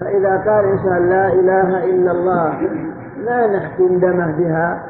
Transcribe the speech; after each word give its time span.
فإذا 0.00 0.36
قال 0.36 0.64
إنسان 0.64 1.08
لا 1.08 1.26
إله 1.32 1.84
إلا 1.84 2.10
الله 2.10 2.60
لا 3.16 3.46
نحكم 3.46 3.98
دمه 3.98 4.38
بها؟ 4.38 4.84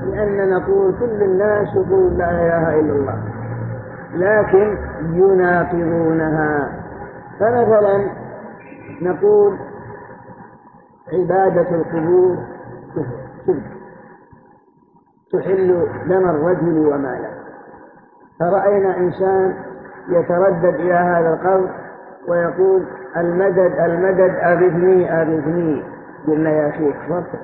لأن 0.00 0.50
نقول 0.50 0.94
كل 1.00 1.22
الناس 1.22 1.68
يقول 1.74 2.18
لا 2.18 2.30
إله 2.30 2.80
إلا 2.80 2.92
الله 2.92 3.22
لكن 4.14 4.78
يناقضونها. 5.12 6.72
فمثلا 7.40 8.10
نقول 9.02 9.56
عبادة 11.12 11.70
القبور 11.70 12.36
شرك 13.46 13.62
تحل 15.32 15.86
دم 16.08 16.28
الرجل 16.28 16.78
وماله. 16.78 17.30
فرأينا 18.40 18.96
إنسان 18.96 19.54
يتردد 20.08 20.74
إلى 20.74 20.94
هذا 20.94 21.28
القبر 21.34 21.70
ويقول 22.28 22.86
المدد 23.16 23.72
المدد 23.80 24.30
أغثني 24.30 25.22
أغثني 25.22 25.82
قلنا 26.26 26.50
يا 26.50 26.70
شيخ 26.70 26.96
فرصة 27.08 27.38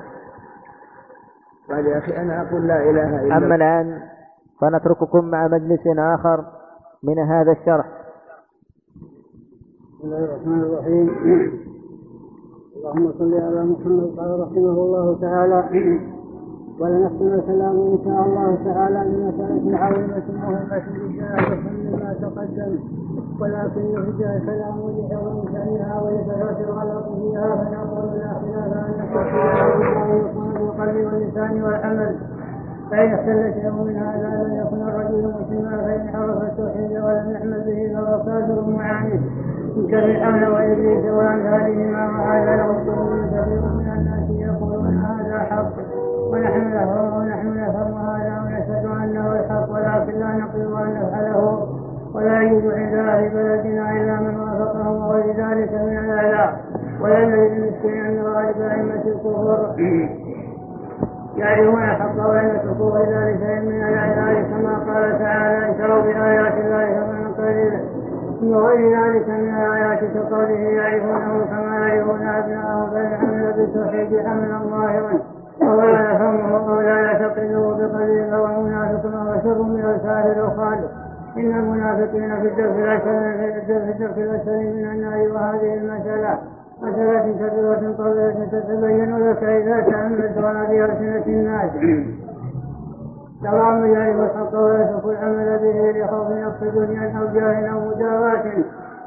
قال 1.69 1.85
يا 1.85 1.97
أخي 1.97 2.17
أنا 2.17 2.41
أقول 2.41 2.67
لا 2.67 2.89
إله 2.89 3.09
إلا 3.09 3.21
الله. 3.21 3.37
أما 3.37 3.55
الآن 3.55 3.99
فنترككم 4.61 5.25
مع 5.25 5.47
مجلس 5.47 5.87
آخر 5.97 6.45
من 7.03 7.19
هذا 7.19 7.51
الشرح. 7.51 7.85
بسم 9.99 10.07
الله 10.07 10.25
الرحمن 10.25 10.61
الرحيم. 10.61 11.07
اللهم 12.77 13.11
صل 13.19 13.33
على 13.33 13.63
محمد 13.65 14.19
قال 14.19 14.39
رحمه 14.39 14.57
الله 14.57 15.21
تعالى 15.21 15.59
ولنختم 16.79 17.27
الكلام 17.27 17.75
إن 17.75 17.99
شاء 18.05 18.25
الله 18.25 18.57
تعالى 18.65 18.99
بمسألة 19.09 19.77
عظيمة 19.77 20.23
مهمة 20.33 20.85
جاء 21.17 21.59
ما 21.91 22.13
تقدم. 22.21 22.79
ولكن 23.41 23.85
يرجع 23.85 24.35
الكلام 24.35 24.77
لعظم 25.11 25.45
شأنها 25.53 26.01
ولكثرة 26.01 26.59
الغلط 26.69 27.05
فيها 27.15 27.55
فنقول 27.55 28.19
لا 28.19 28.33
خلاف 28.33 28.73
أن 28.73 29.01
التوحيد 29.03 30.25
يكون 30.25 30.53
بالقلب 30.53 31.05
واللسان 31.05 31.63
والعمل. 31.63 32.15
فإن 32.91 33.13
اختل 33.13 33.53
شيء 33.53 33.71
من 33.71 33.95
هذا 33.95 34.43
لم 34.43 34.55
يكن 34.55 34.81
الرجل 34.81 35.33
مسلما 35.41 35.77
فإن 35.77 36.15
عرف 36.15 36.41
التوحيد 36.41 36.91
ولم 36.91 37.31
يعمل 37.31 37.63
به 37.65 37.93
فهو 37.93 38.23
كافر 38.23 38.69
معاند. 38.69 39.21
كفرعون 39.87 40.43
وإبليس 40.43 41.05
وأمثالهما 41.05 42.05
وهذا 42.07 42.55
يغضه 42.55 43.27
كثير 43.27 43.61
من 43.61 43.91
الناس 43.97 44.29
يقولون 44.29 44.97
هذا 44.97 45.39
حق. 45.39 45.73
ونحن 46.31 46.73
له 46.73 47.17
ونحن 47.17 47.47
نفهم 47.47 47.93
هذا 47.93 48.41
ونشهد 48.45 48.85
أنه 48.85 49.31
الحق 49.39 49.71
ولكن 49.71 50.19
لا 50.19 50.31
نقدر 50.33 50.83
أن 50.83 50.93
نفعله. 50.93 51.76
ولا 52.17 52.41
يوجد 52.41 52.71
عند 52.73 52.93
أهل 52.93 53.29
بلدنا 53.29 53.91
إلا 53.91 54.19
من 54.19 54.39
وافقهم 54.39 54.95
وغير 54.97 55.25
ذلك 55.25 55.73
من 55.73 55.97
الآلاء 55.97 56.59
ولا 57.01 57.25
نجد 57.25 57.51
المسكين 57.51 58.05
أن 58.05 58.21
غالب 58.25 58.61
أئمة 58.61 59.03
الكفر. 59.07 59.75
يعرفون 61.37 61.83
الحق 61.83 62.29
ولم 62.29 62.55
يتركوا 62.55 62.91
غير 62.91 63.09
ذلك 63.19 63.41
من 63.63 63.83
الأعلام 63.83 64.45
كما 64.45 64.93
قال 64.93 65.19
تعالى 65.19 65.71
اشتروا 65.71 66.01
بآيات 66.01 66.53
الله 66.53 66.85
ثمنا 66.85 67.29
قليلا 67.37 67.79
غير 68.41 68.99
ذلك 68.99 69.29
من 69.29 69.55
الآيات 69.55 69.99
كقوله 69.99 70.59
يعرفونه 70.59 71.45
كما 71.45 71.77
يعرفون 71.77 72.27
أبناءهم 72.27 72.89
فإن 72.89 73.13
عمل 73.13 73.53
بالتوحيد 73.57 74.27
حملا 74.27 74.57
ظاهرا 74.57 75.19
وهو 75.61 75.81
لا 75.81 76.11
يفهمه 76.11 76.69
أو 76.69 76.81
لا 76.81 76.99
يعتقده 76.99 77.59
بقليل 77.59 78.31
فهو 78.31 78.61
منافق 78.61 79.01
شر 79.43 79.63
من 79.63 79.79
الكافر 79.85 80.45
الخالق 80.45 81.06
إن 81.39 81.59
المنافقين 81.59 82.35
في 82.41 82.47
الدرك 82.47 82.75
الأسفل 82.77 83.65
في 83.65 83.91
الدرك 83.91 84.17
الأسفل 84.17 84.57
من 84.57 84.85
النار 84.85 85.31
وهذه 85.31 85.73
المسألة 85.73 86.37
مسألة 86.81 87.19
كبيرة 87.19 87.95
طويلة 87.97 88.47
تتبين 88.51 89.17
لك 89.29 89.43
إذا 89.43 89.81
تأملتها 89.81 90.65
في 90.65 90.85
ألسنة 90.85 91.25
الناس. 91.27 91.71
من 93.41 93.85
يعرف 93.85 94.19
الحق 94.19 94.59
ويترك 94.59 95.05
العمل 95.05 95.59
به 95.61 95.99
لخوف 95.99 96.29
يقصد 96.29 96.75
دنيا 96.75 97.19
أو 97.19 97.33
جاه 97.33 97.67
أو 97.67 97.79
مداواة 97.89 98.43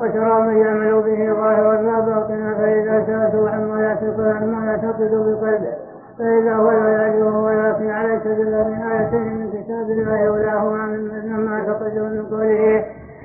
وترى 0.01 0.61
يعمل 0.61 1.03
به 1.03 1.35
ظاهرا 1.35 1.83
لا 1.83 2.01
باطنا 2.01 2.55
فإذا 2.55 3.05
سألته 3.07 3.51
عما 3.51 3.83
عما 4.19 4.67
يعتقد 4.67 5.11
بقلبه. 5.11 5.90
فإذا 6.19 6.55
هو 6.55 6.71
لا 6.71 6.89
يعرفه 6.89 7.39
ولكن 7.45 7.91
على 7.91 8.21
سبيل 8.25 8.47
من 8.47 8.83
آيتين 8.83 9.39
من 9.39 9.51
كتاب 9.51 9.91
الله 9.91 10.31
ولاهما 10.31 10.87
مما 11.25 11.51
اعتقده 11.55 12.09
من 12.09 12.27
قوله 12.31 12.85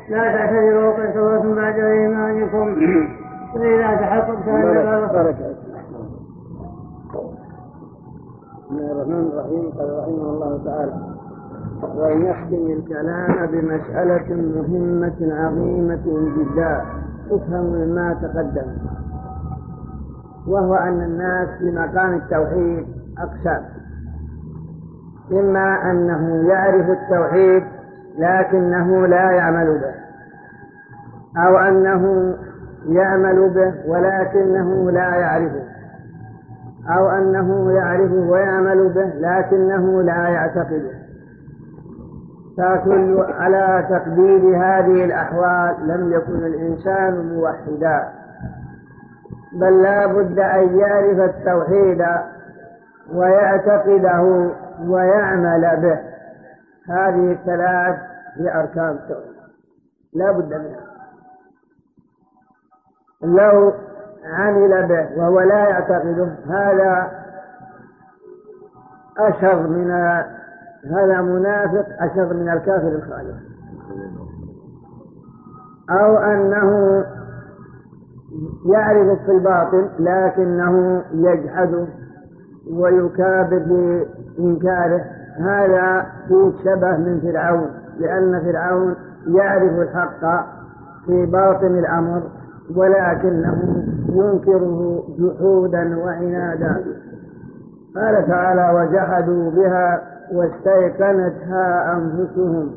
لا 0.09 0.23
تعتذروا 0.37 0.93
قد 0.93 1.09
كفرتم 1.09 1.55
بعد 1.55 1.79
إيمانكم. 1.79 2.75
فإذا 3.53 3.95
تحققت 3.95 4.47
أن 4.47 5.07
بارك 5.13 5.35
بسم 8.65 8.77
الله 8.77 8.91
الرحمن 8.91 9.29
الرحيم. 9.33 9.71
قال 9.77 9.89
رحمه 9.99 10.29
الله 10.29 10.63
تعالى 10.65 10.93
ولنختم 11.97 12.65
الكلام 12.77 13.45
بمسألة 13.45 14.29
مهمة 14.55 15.19
عظيمة 15.33 16.05
جدا. 16.37 16.81
تفهم 17.29 17.65
مما 17.65 18.13
تقدم. 18.21 18.69
وهو 20.47 20.75
أن 20.75 21.01
الناس 21.01 21.47
في 21.59 21.71
مقام 21.71 22.13
التوحيد 22.13 22.85
أقسام 23.17 23.65
إما 25.31 25.91
أنه 25.91 26.49
يعرف 26.49 26.89
التوحيد 26.89 27.63
لكنه 28.17 29.07
لا 29.07 29.31
يعمل 29.31 29.79
به 29.79 29.95
أو 31.41 31.57
أنه 31.57 32.33
يعمل 32.87 33.49
به 33.49 33.73
ولكنه 33.87 34.91
لا 34.91 35.15
يعرفه 35.15 35.63
أو 36.97 37.09
أنه 37.09 37.71
يعرفه 37.71 38.29
ويعمل 38.29 38.89
به 38.89 39.05
لكنه 39.05 40.01
لا 40.01 40.27
يعتقده 40.27 41.05
فكل 42.57 43.25
على 43.39 43.87
تقدير 43.89 44.57
هذه 44.57 45.05
الأحوال 45.05 45.75
لم 45.87 46.13
يكن 46.13 46.45
الإنسان 46.45 47.35
موحدا. 47.35 48.09
بل 49.55 49.83
لا 49.83 50.05
بد 50.05 50.39
أن 50.39 50.79
يعرف 50.79 51.19
التوحيد 51.19 52.05
ويعتقده 53.13 54.51
ويعمل 54.87 55.61
به. 55.81 55.99
هذه 56.89 57.31
الثلاث 57.31 57.95
هي 58.35 58.59
أركان 58.59 58.89
التوحيد. 58.89 59.35
لا 60.13 60.31
بد 60.31 60.53
منها. 60.53 60.85
لو 63.23 63.73
عمل 64.25 64.87
به 64.87 65.17
وهو 65.17 65.41
لا 65.41 65.69
يعتقده 65.69 66.35
هذا 66.49 67.11
أشر 69.17 69.67
من 69.67 69.91
هذا 70.91 71.21
منافق 71.21 71.85
أشر 71.99 72.33
من 72.33 72.49
الكافر 72.49 72.87
الخالق. 72.87 73.35
أو 75.89 76.17
أنه 76.17 77.03
يعرف 78.65 79.19
في 79.25 79.31
الباطل 79.31 79.89
لكنه 79.99 81.03
يجحد 81.13 81.87
ويكابر 82.73 83.57
بإنكاره 84.37 85.01
هذا 85.39 86.05
فيه 86.27 86.51
شبه 86.63 86.97
من 86.97 87.19
فرعون 87.21 87.67
لأن 87.99 88.41
فرعون 88.43 88.95
يعرف 89.27 89.79
الحق 89.79 90.45
في 91.05 91.25
باطن 91.25 91.79
الأمر 91.79 92.23
ولكنه 92.75 93.83
ينكره 94.09 95.03
جحودا 95.19 95.97
وعنادا. 95.97 96.83
قال 97.95 98.27
تعالى 98.27 98.79
وجحدوا 98.79 99.51
بها 99.51 100.01
واستيقنتها 100.33 101.93
أنفسهم 101.97 102.71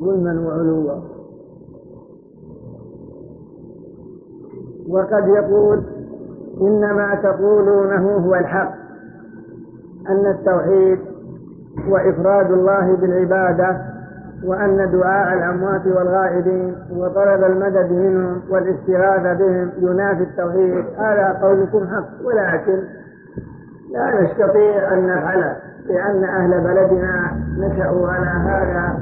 ظلما 0.00 0.40
وعلوا. 0.40 1.19
وقد 4.90 5.28
يقول 5.28 5.82
إنما 6.60 7.14
تقولونه 7.14 8.16
هو 8.16 8.34
الحق 8.34 8.72
أن 10.08 10.26
التوحيد 10.26 10.98
وإفراد 11.88 12.50
الله 12.50 12.96
بالعبادة 12.96 13.76
وأن 14.44 14.90
دعاء 14.92 15.34
الأموات 15.34 15.86
والغائبين 15.86 16.74
وطلب 16.96 17.44
المدد 17.44 17.92
منهم 17.92 18.40
والاستغاثة 18.50 19.32
بهم 19.32 19.70
ينافي 19.78 20.22
التوحيد. 20.22 20.84
هذا 20.98 21.38
قولكم 21.42 21.86
حق 21.86 22.26
ولكن 22.26 22.82
لا 23.92 24.22
نستطيع 24.22 24.92
أن 24.92 25.06
نفعله 25.06 25.56
لأن 25.86 26.24
أهل 26.24 26.60
بلدنا 26.60 27.32
نشأوا 27.58 28.08
على 28.08 28.26
هذا 28.26 28.98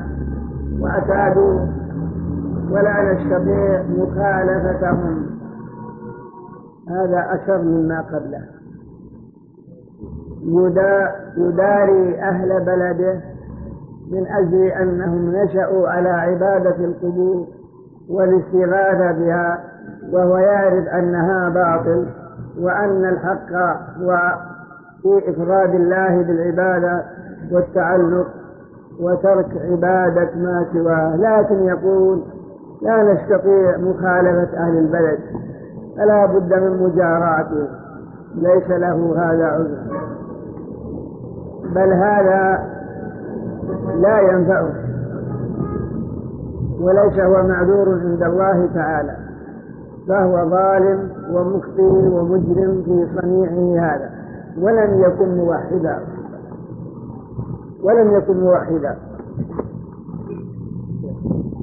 واعتادوا 0.81 1.61
ولا 2.70 3.12
نستطيع 3.12 3.82
مخالفتهم. 3.82 5.27
هذا 6.90 7.26
أشر 7.35 7.62
مما 7.62 8.00
قبله. 8.00 8.44
يداري 11.37 12.20
أهل 12.20 12.64
بلده 12.64 13.20
من 14.12 14.26
أجل 14.26 14.62
أنهم 14.62 15.37
نشأوا 15.37 15.88
على 15.88 16.08
عبادة 16.08 16.85
القبور 16.85 17.46
والاستغاثة 18.11 19.12
بها 19.12 19.64
وهو 20.12 20.38
يعرف 20.38 20.88
أنها 20.88 21.49
باطل 21.49 22.06
وأن 22.61 23.05
الحق 23.05 23.52
هو 24.00 24.38
في 25.02 25.31
إفراد 25.31 25.75
الله 25.75 26.23
بالعبادة 26.23 27.05
والتعلق 27.52 28.26
وترك 29.00 29.46
عبادة 29.70 30.31
ما 30.37 30.67
سواه. 30.73 31.17
لكن 31.17 31.64
يقول 31.64 32.23
لا 32.82 33.02
نستطيع 33.02 33.76
مخالفة 33.76 34.58
أهل 34.58 34.79
البلد. 34.79 35.19
فلا 35.98 36.26
بد 36.26 36.54
من 36.54 36.82
مجاراته 36.82 37.68
ليس 38.34 38.70
له 38.70 39.14
هذا 39.16 39.44
عذر. 39.44 39.78
بل 41.74 41.92
هذا 41.92 42.64
لا 43.94 44.20
ينفعه. 44.20 44.72
وليس 46.80 47.18
هو 47.18 47.42
معذور 47.42 47.88
عند 47.88 48.22
الله 48.22 48.68
تعالى. 48.74 49.16
فهو 50.08 50.50
ظالم 50.50 51.10
ومخطئ 51.32 51.82
ومجرم 51.82 52.82
في 52.84 53.06
صنيعه 53.20 53.86
هذا. 53.86 54.10
ولم 54.60 55.00
يكن 55.00 55.36
موحدا. 55.36 55.98
ولم 57.82 58.10
يكن 58.10 58.40
موحدا. 58.40 58.96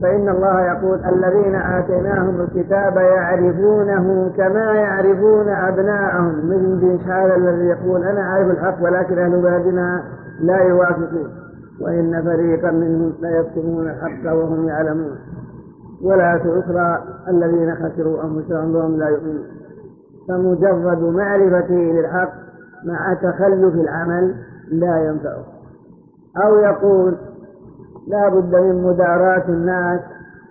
فإن 0.05 0.29
الله 0.29 0.61
يقول 0.61 0.99
الذين 1.05 1.55
آتيناهم 1.55 2.41
الكتاب 2.41 2.97
يعرفونه 2.97 4.31
كما 4.37 4.73
يعرفون 4.73 5.49
أبناءهم. 5.49 6.49
مثل 6.49 6.79
بن 6.81 6.99
هذا 7.11 7.35
الذي 7.35 7.65
يقول 7.65 8.03
أنا 8.03 8.21
أعرف 8.21 8.51
الحق 8.51 8.83
ولكن 8.83 9.17
أهل 9.17 9.41
بلدنا 9.41 10.03
لا 10.41 10.57
يوافقون. 10.57 11.29
وإن 11.81 12.23
فريقا 12.23 12.71
منهم 12.71 13.13
ليكتمون 13.21 13.87
الحق 13.87 14.33
وهم 14.33 14.67
يعلمون. 14.67 15.17
ولا 16.03 16.35
أخرى 16.35 17.03
الذين 17.27 17.75
خسروا 17.75 18.23
أنفسهم 18.23 18.75
وهم 18.75 18.97
لا 18.97 19.07
يؤمنون. 19.07 19.45
فمجرد 20.29 21.03
معرفته 21.03 21.75
للحق 21.75 22.33
مع 22.85 23.13
تخلف 23.13 23.75
العمل 23.75 24.35
لا 24.71 25.05
ينفعه. 25.05 25.43
أو 26.45 26.55
يقول 26.55 27.15
لا 28.07 28.29
بد 28.29 28.55
من 28.55 28.83
مداراة 28.83 29.43
الناس 29.49 29.99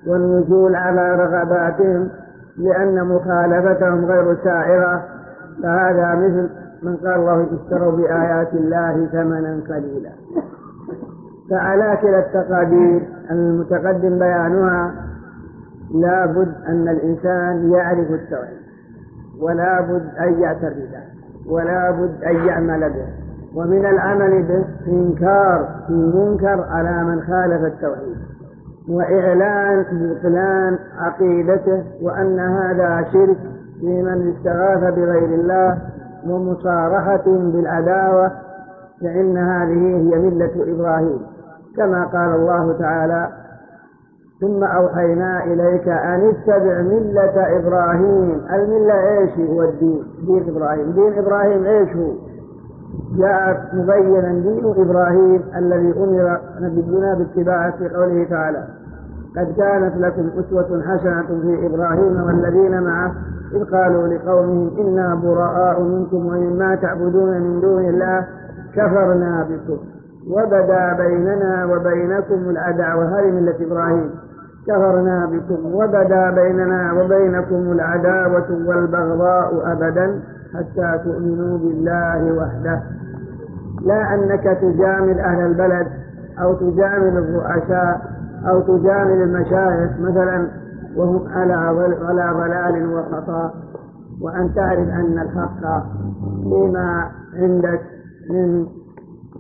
والنزول 0.06 0.75
على 0.75 1.17
رغباتهم 1.17 2.09
لأن 2.56 3.05
مخالفتهم 3.09 4.05
غير 4.05 4.37
سائرة. 4.45 5.05
فهذا 5.62 6.15
مثل 6.15 6.51
من 6.83 6.97
قال 6.97 7.15
الله 7.15 7.47
اشتروا 7.53 7.93
بآيات 7.93 8.55
الله 8.55 9.06
ثمنا 9.06 9.61
قليلا. 9.69 10.11
فعلى 11.51 11.99
كلا 12.03 12.19
التقادير 12.19 13.09
المتقدم 13.31 14.19
بيانها 14.19 14.95
لا 15.95 16.27
بد 16.27 16.55
أن 16.69 16.89
الإنسان 16.89 17.73
يعرف 17.73 18.11
التوحيد 18.11 18.65
ولا 19.41 19.81
بد 19.81 20.09
أن 20.21 20.41
يعترضه 20.41 21.05
ولا 21.49 21.91
بد 21.91 22.25
أن 22.25 22.37
يعمل 22.47 22.81
به. 22.81 23.24
ومن 23.56 23.87
العمل 23.87 24.43
به 24.43 24.65
إنكار 24.93 25.69
المنكر 25.91 26.65
على 26.71 27.05
من 27.05 27.21
خالف 27.21 27.65
التوحيد 27.65 28.17
وإعلان 28.89 29.85
بطلان 29.93 30.79
عقيدته 30.99 31.85
وأن 32.03 32.39
هذا 32.41 33.06
شرك 33.12 33.37
في 33.81 34.03
من 34.03 34.35
استغاث 34.37 34.95
بغير 34.95 35.25
الله 35.25 35.79
ومصارحة 36.27 37.25
بالعداوة 37.27 38.33
فإن 39.01 39.37
هذه 39.37 39.97
هي 39.97 40.19
ملة 40.19 40.75
إبراهيم. 40.75 41.19
كما 41.77 42.05
قال 42.05 42.35
الله 42.35 42.79
تعالى 42.79 43.29
ثم 44.41 44.65
أوحينا 44.65 45.45
إليك 45.45 45.89
أن 45.89 46.29
اتبع 46.29 46.83
ملة 46.83 47.59
إبراهيم. 47.59 48.41
الملة 48.53 49.19
إيش 49.19 49.31
هو؟ 49.51 49.62
الدين. 49.62 50.03
دين 50.27 50.49
إبراهيم. 50.49 50.91
دين 50.91 51.19
إبراهيم 51.19 51.65
إيش 51.65 51.97
هو؟ 51.97 52.12
جاء 53.19 53.70
مبينا 53.72 54.32
دين 54.32 54.64
إبراهيم 54.76 55.43
الذي 55.56 55.94
أمر 55.96 56.40
نبينا 56.61 57.14
باتباعه 57.14 57.76
في 57.78 57.88
قوله 57.88 58.25
تعالى 58.31 58.64
قد 59.37 59.55
كانت 59.56 59.96
لكم 59.96 60.31
أسوة 60.38 60.82
حسنة 60.82 61.26
في 61.43 61.66
إبراهيم 61.66 62.22
والذين 62.26 62.82
معه 62.82 63.12
إذ 63.55 63.64
قالوا 63.64 64.08
لقومهم 64.08 64.70
إنا 64.81 65.14
براء 65.14 65.82
منكم 65.82 66.26
ومما 66.26 66.75
تعبدون 66.75 67.40
من 67.40 67.61
دون 67.61 67.84
الله 67.84 68.26
كفرنا 68.75 69.46
بكم 69.50 69.78
وبدا 70.31 70.93
بيننا 70.93 71.64
وبينكم 71.64 72.50
العداوة 72.50 73.05
هذه 73.05 73.31
ملة 73.31 73.55
إبراهيم. 73.60 74.10
كفرنا 74.67 75.26
بكم 75.26 75.75
وبدا 75.75 76.31
بيننا 76.31 76.93
وبينكم 76.93 77.72
العداوة 77.72 78.67
والبغضاء 78.67 79.72
أبدا 79.72 80.20
حتى 80.55 81.00
تؤمنوا 81.05 81.58
بالله 81.58 82.32
وحده. 82.32 82.82
لا 83.84 84.14
أنك 84.14 84.58
تجامل 84.62 85.20
أهل 85.20 85.46
البلد 85.46 85.86
أو 86.42 86.54
تجامل 86.54 87.19
الرؤساء 87.19 88.00
أو 88.48 88.60
تجامل 88.60 89.22
المشايخ 89.22 89.90
مثلا 90.00 90.48
وهم 90.96 91.28
على 91.28 91.52
على 92.02 92.32
ضلال 92.34 92.94
وخطأ. 92.94 93.54
وأن 94.22 94.54
تعرف 94.54 94.88
أن 94.88 95.19
الحق 95.19 95.82
فيما 96.42 97.10
عندك 97.36 97.81
من 98.31 98.66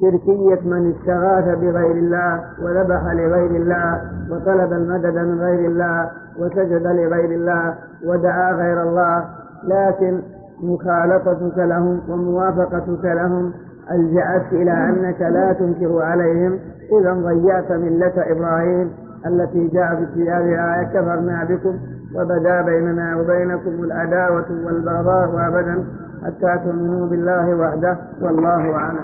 شركية 0.00 0.60
من 0.64 0.90
استغاث 0.90 1.58
بغير 1.58 1.90
الله 1.90 2.40
وذبح 2.62 3.12
لغير 3.12 3.50
الله 3.50 4.00
وطلب 4.30 4.72
المدد 4.72 5.18
من 5.18 5.40
غير 5.40 5.68
الله 5.68 6.10
وسجد 6.38 6.86
لغير 6.86 7.30
الله 7.30 7.74
ودعا 8.06 8.52
غير 8.52 8.82
الله. 8.82 9.24
لكن 9.64 10.20
مخالطتك 10.62 11.58
لهم 11.58 12.00
وموافقتك 12.08 13.04
لهم 13.04 13.52
ألجأتك 13.90 14.52
إلى 14.52 14.72
أنك 14.72 15.20
لا 15.20 15.52
تنكر 15.52 16.02
عليهم. 16.02 16.58
إذا 17.00 17.12
ضيعت 17.12 17.72
ملة 17.72 18.12
إبراهيم 18.16 18.92
التي 19.26 19.68
جاء 19.68 19.98
آية 20.18 20.82
كفرنا 20.82 21.44
بكم 21.44 21.78
وبدا 22.16 22.62
بيننا 22.62 23.16
وبينكم 23.16 23.84
العداوة 23.84 24.46
والبغضاء 24.66 25.48
أبدا 25.48 25.86
حتى 26.24 26.64
تؤمنوا 26.64 27.06
بالله 27.06 27.54
وحده 27.56 27.98
والله 28.22 28.74
أعلم. 28.74 28.98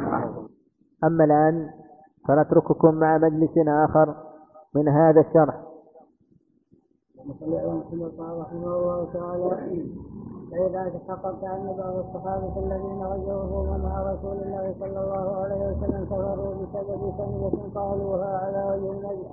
أما 1.05 1.25
الآن 1.25 1.67
فنترككم 2.29 2.95
مع 2.95 3.19
مجلس 3.19 3.51
آخر 3.69 4.15
من 4.75 4.89
هذا 4.89 5.21
الشرح. 5.21 5.55
رحمه 7.21 8.77
الله 8.77 9.13
تعالى 9.13 9.87
فإذا 10.51 10.93
تحققت 10.95 11.45
أن 11.45 11.67
بعض 11.79 11.97
الصحابة 11.97 12.55
الذين 12.59 13.03
غزوه 13.05 13.79
مع 13.79 14.13
رسول 14.13 14.37
الله 14.43 14.75
صلى 14.81 15.01
الله 15.01 15.37
عليه 15.43 15.57
وسلم 15.69 16.05
كفروا 16.05 16.55
بسبب 16.55 17.15
كلمة 17.19 17.71
قالوها 17.75 18.39
على 18.39 18.61
وجه 18.71 18.91
النجم. 18.93 19.31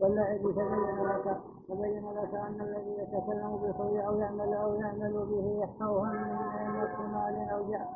واللعب 0.00 0.38
تبين 0.38 0.98
لك 1.06 1.36
تبين 1.68 2.04
لك 2.18 2.34
أن 2.34 2.60
الذي 2.60 2.92
يتكلم 3.02 3.56
بالخير 3.62 4.06
أو 4.08 4.18
يعمل 4.18 4.54
أو 4.54 4.74
يعمل 4.74 5.12
به 5.12 5.66
خوفا 5.80 6.08
من 6.08 6.20
أن 6.60 7.12
مال 7.12 7.48
أو 7.50 7.60
جهل 7.70 7.86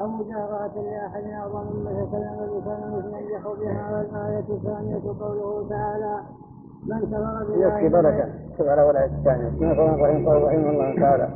أو 0.00 0.06
مجاراة 0.06 0.74
لأحد 0.76 1.24
أعظم 1.24 1.66
مما 1.72 1.90
تكلم 1.90 2.60
بكلمة 2.60 3.18
ينجح 3.18 3.42
بها 3.60 3.96
والآية 3.96 4.48
الثانية 4.50 5.20
قوله 5.20 5.68
تعالى 5.68 6.20
من 6.86 7.00
كفر 7.00 7.44
بالله 7.48 7.66
يكفي 7.66 7.88
بركة. 7.88 8.28
على 8.70 8.82
ولا 8.82 9.04
الثانية. 9.04 9.48
بسم 9.48 9.64
الله 9.64 9.72
الرحمن 9.72 10.26
الرحيم. 10.26 10.28
رحمه 10.28 10.70
الله 10.70 11.00
تعالى 11.00 11.28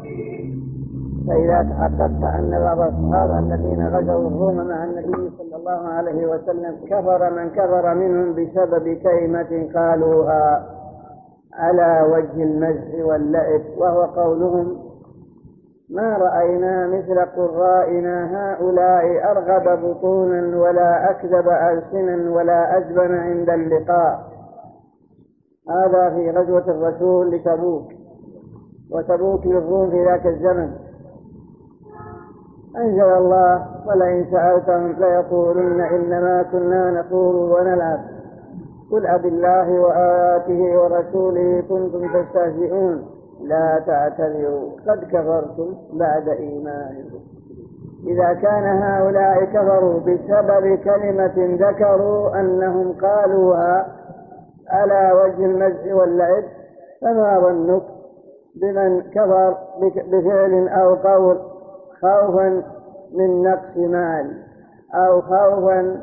فإذا 1.28 1.62
تحققت 1.62 2.34
أن 2.38 2.60
بعض 2.64 2.80
الصحابة 2.80 3.38
الذين 3.38 3.88
غزوا 3.88 4.28
الروم 4.28 4.68
مع 4.68 4.84
النبي 4.84 5.30
صلى 5.38 5.56
الله 5.56 5.88
عليه 5.88 6.26
وسلم 6.26 6.76
كفر 6.86 7.30
من 7.30 7.50
كفر 7.50 7.94
منهم 7.94 8.32
بسبب 8.34 8.98
كلمة 9.02 9.68
قالوها 9.74 10.66
على 11.54 12.06
وجه 12.12 12.42
المزح 12.42 13.04
واللعب 13.04 13.60
وهو 13.76 14.02
قولهم 14.02 14.76
ما 15.90 16.16
رأينا 16.16 16.86
مثل 16.86 17.20
قرائنا 17.20 18.16
هؤلاء 18.36 19.30
أرغب 19.30 19.82
بطونا 19.84 20.58
ولا 20.58 21.10
أكذب 21.10 21.48
ألسنا 21.48 22.30
ولا 22.30 22.76
أجبن 22.76 23.14
عند 23.14 23.50
اللقاء. 23.50 24.30
هذا 25.70 26.10
في 26.10 26.30
غزوة 26.30 26.64
الرسول 26.70 27.30
لتبوك 27.30 27.92
وتبوك 28.90 29.46
للروم 29.46 29.90
في 29.90 30.04
ذاك 30.04 30.26
الزمن. 30.26 30.70
أنزل 32.76 33.02
الله 33.02 33.66
ولئن 33.86 34.26
سألتهم 34.30 34.92
ليقولن 34.92 35.80
إنما 35.80 36.42
كنا 36.42 36.90
نقول 36.90 37.34
ونلعب. 37.36 38.00
قل 38.92 39.06
أب 39.06 39.26
الله 39.26 39.80
وآياته 39.80 40.80
ورسوله 40.80 41.62
كنتم 41.68 42.22
تستهزئون. 42.22 43.06
لا 43.42 43.82
تعتذروا 43.86 44.70
قد 44.88 45.04
كفرتم 45.04 45.74
بعد 45.92 46.28
إيمانكم. 46.28 47.20
إذا 48.06 48.32
كان 48.32 48.64
هؤلاء 48.64 49.44
كفروا 49.44 50.00
بسبب 50.00 50.78
كلمة 50.84 51.56
ذكروا 51.68 52.40
أنهم 52.40 52.92
قالوها 52.92 53.86
على 54.68 55.12
وجه 55.12 55.46
المزح 55.46 55.94
واللعب 55.94 56.44
فما 57.02 57.40
ظنك 57.40 57.82
بمن 58.62 59.00
كفر 59.00 59.56
بفعل 60.12 60.68
أو 60.68 60.94
قول؟ 60.94 61.49
خوفا 62.02 62.62
من 63.14 63.42
نقص 63.42 63.76
مال 63.76 64.42
أو 64.94 65.20
خوفا 65.20 66.00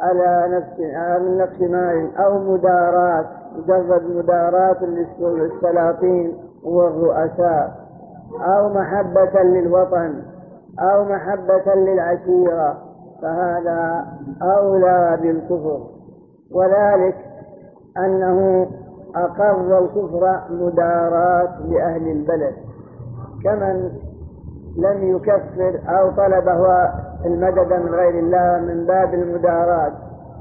على 0.00 0.46
نفس 0.48 0.80
من 1.22 1.38
نقص 1.38 1.60
مال 1.60 2.16
أو 2.16 2.38
مداراة 2.38 3.24
مجرد 3.56 4.02
مداراة 4.16 4.84
للسلاطين 5.20 6.34
والرؤساء 6.64 7.84
أو 8.40 8.68
محبة 8.68 9.42
للوطن 9.42 10.22
أو 10.80 11.04
محبة 11.04 11.74
للعشيرة 11.74 12.78
فهذا 13.22 14.06
أولى 14.42 15.18
بالكفر. 15.22 15.80
وذلك 16.52 17.16
أنه 17.98 18.66
أقر 19.16 19.78
الكفر 19.78 20.40
مداراة 20.50 21.60
لأهل 21.68 22.08
البلد. 22.08 22.54
كمن 23.44 23.90
لم 24.76 25.16
يكفر 25.16 25.80
أو 25.88 26.10
طلب 26.10 26.48
هو 26.48 26.92
المدد 27.24 27.72
من 27.72 27.94
غير 27.94 28.18
الله 28.18 28.58
من 28.58 28.86
باب 28.86 29.14
المداراة 29.14 29.92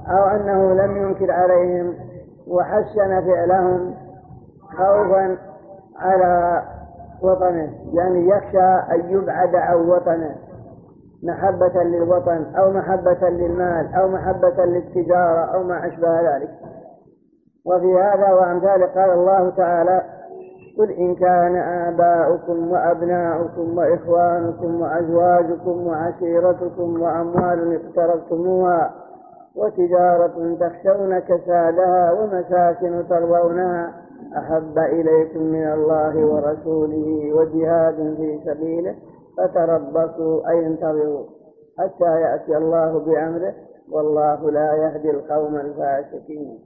أو 0.08 0.24
أنه 0.36 0.74
لم 0.74 0.98
ينكر 0.98 1.32
عليهم 1.32 1.94
وحسن 2.48 3.22
فعلهم 3.26 3.96
خوفا 4.78 5.38
على 6.00 6.64
وطنه 7.22 7.70
يعني 7.94 8.28
يخشى 8.28 8.94
أن 8.94 9.10
يبعد 9.10 9.56
عن 9.56 9.76
وطنه 9.76 10.36
محبة 11.24 11.84
للوطن 11.84 12.46
أو 12.56 12.72
محبة 12.72 13.30
للمال 13.30 13.94
أو 13.96 14.08
محبة 14.08 14.66
للتجارة 14.66 15.56
أو 15.56 15.64
ما 15.64 15.88
أشبه 15.88 16.36
ذلك. 16.36 16.50
وفي 17.66 18.00
هذا 18.02 18.34
وأمثاله 18.34 18.86
قال 18.86 19.10
الله 19.10 19.50
تعالى 19.50 20.02
قل 20.78 20.92
إن 20.92 21.16
كان 21.16 21.56
آباؤكم 21.56 22.72
وأبناؤكم 22.72 23.78
وإخوانكم 23.78 24.82
وأزواجكم 24.82 25.88
وعشيرتكم 25.88 27.02
وأموال 27.02 27.80
اقترفتموها 27.86 28.94
وتجارة 29.56 30.58
تخشون 30.60 31.20
كسادها 31.20 32.12
ومساكن 32.12 33.08
ترضونها 33.10 33.94
أحب 34.38 34.78
إليكم 34.78 35.40
من 35.40 35.74
الله 35.74 36.26
ورسوله 36.26 37.34
وجهاد 37.34 37.96
في 37.96 38.40
سبيله 38.46 38.96
فتربصوا 39.38 40.50
أي 40.50 40.68
انتظروا 40.68 41.26
حتى 41.80 42.22
يأتي 42.22 42.58
الله 42.58 43.00
بأمره 43.00 43.54
والله 43.92 44.52
لا 44.52 44.74
يهدي 44.76 45.12
القوم 45.12 45.56
الفاسقين. 45.56 46.60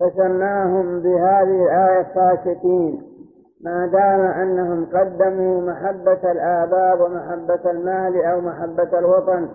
فسماهم 0.00 1.00
بهذه 1.00 1.64
الآية 1.64 2.02
فاسقين 2.02 3.15
ما 3.64 3.86
دام 3.86 4.20
أنهم 4.20 4.86
قدموا 4.94 5.60
محبة 5.60 6.32
الآباء 6.32 7.02
ومحبة 7.02 7.70
المال 7.70 8.24
أو 8.24 8.40
محبة 8.40 8.98
الوطن 8.98 9.48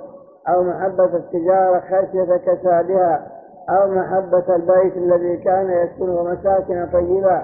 أو 0.49 0.63
محبة 0.63 1.15
التجارة 1.15 1.79
خشية 1.79 2.37
كسادها 2.37 3.27
أو 3.69 3.91
محبة 3.91 4.55
البيت 4.55 4.97
الذي 4.97 5.37
كان 5.37 5.69
يسكنه 5.69 6.23
مساكن 6.23 6.87
طيبة 6.93 7.41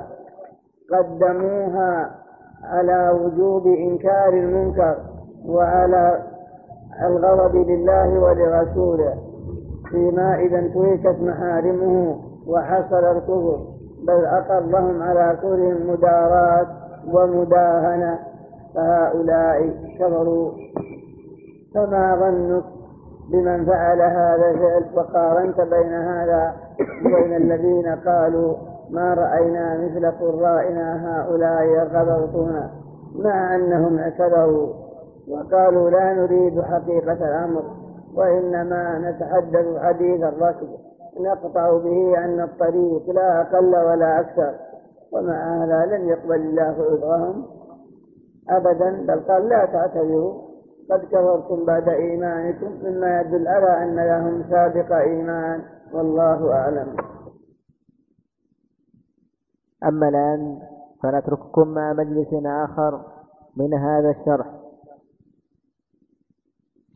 قدموها 0.94 2.12
على 2.64 3.10
وجوب 3.10 3.68
إنكار 3.68 4.30
المنكر 4.30 4.98
وعلى 5.46 6.24
الغضب 7.02 7.56
لله 7.56 8.20
ولرسوله 8.20 9.14
فيما 9.90 10.36
إذا 10.36 10.60
انتهكت 10.60 11.22
محارمه 11.22 12.20
وحصل 12.48 13.04
الكفر. 13.04 13.77
بل 14.04 14.26
أقرهم 14.26 15.02
على 15.02 15.38
كفرهم 15.38 15.90
مداراة 15.90 16.68
ومداهنة 17.14 18.20
فهؤلاء 18.76 19.74
كفروا 20.00 20.52
فما 21.76 22.16
ظنك 22.16 22.64
بمن 23.32 23.66
فعل 23.66 24.02
هذا 24.02 24.50
الفعل؟ 24.50 24.86
وقارنت 24.96 25.62
بين 25.62 25.94
هذا 25.94 26.54
وبين 27.06 27.36
الذين 27.36 27.96
قالوا 27.96 28.56
ما 28.90 29.14
رأينا 29.14 29.78
مثل 29.78 30.12
قرائنا 30.12 31.20
هؤلاء 31.22 31.64
يغبطون 31.64 32.70
مع 33.16 33.56
أنهم 33.56 34.00
اعتذروا 34.00 34.74
وقالوا 35.28 35.90
لا 35.90 36.14
نريد 36.14 36.62
حقيقة 36.62 37.14
الأمر 37.14 37.64
وإنما 38.16 39.00
نتحدث 39.00 39.82
حديث 39.82 40.24
الركب. 40.24 40.68
نقطع 41.22 41.78
به 41.78 42.18
عن 42.18 42.40
الطريق 42.42 43.10
لا 43.10 43.42
أقل 43.42 43.76
ولا 43.76 44.20
أكثر 44.20 44.56
ومع 45.12 45.64
هذا 45.64 45.86
لم 45.86 46.10
يقبل 46.10 46.36
الله 46.36 46.64
عذرهم 46.64 47.46
أبدا 48.50 49.06
بل 49.08 49.20
قال 49.20 49.50
لا 49.50 49.66
تعتذروا 49.66 50.48
قد 50.92 51.06
كفرتم 51.06 51.66
بعد 51.66 51.90
إيمانكم 51.90 52.72
مما 52.84 53.22
يدل 53.22 53.48
على 53.48 53.84
أن 53.84 53.96
لهم 53.96 54.50
سابق 54.50 54.92
إيمان 54.96 55.62
والله 55.94 56.54
أعلم. 56.54 56.98
أما 59.84 60.10
الآن 60.10 60.60
فنترككم 61.04 61.68
مع 61.68 61.94
مجلس 61.94 62.28
آخر 62.46 63.02
من 63.58 63.74
هذا 63.74 64.10
الشرح. 64.10 64.48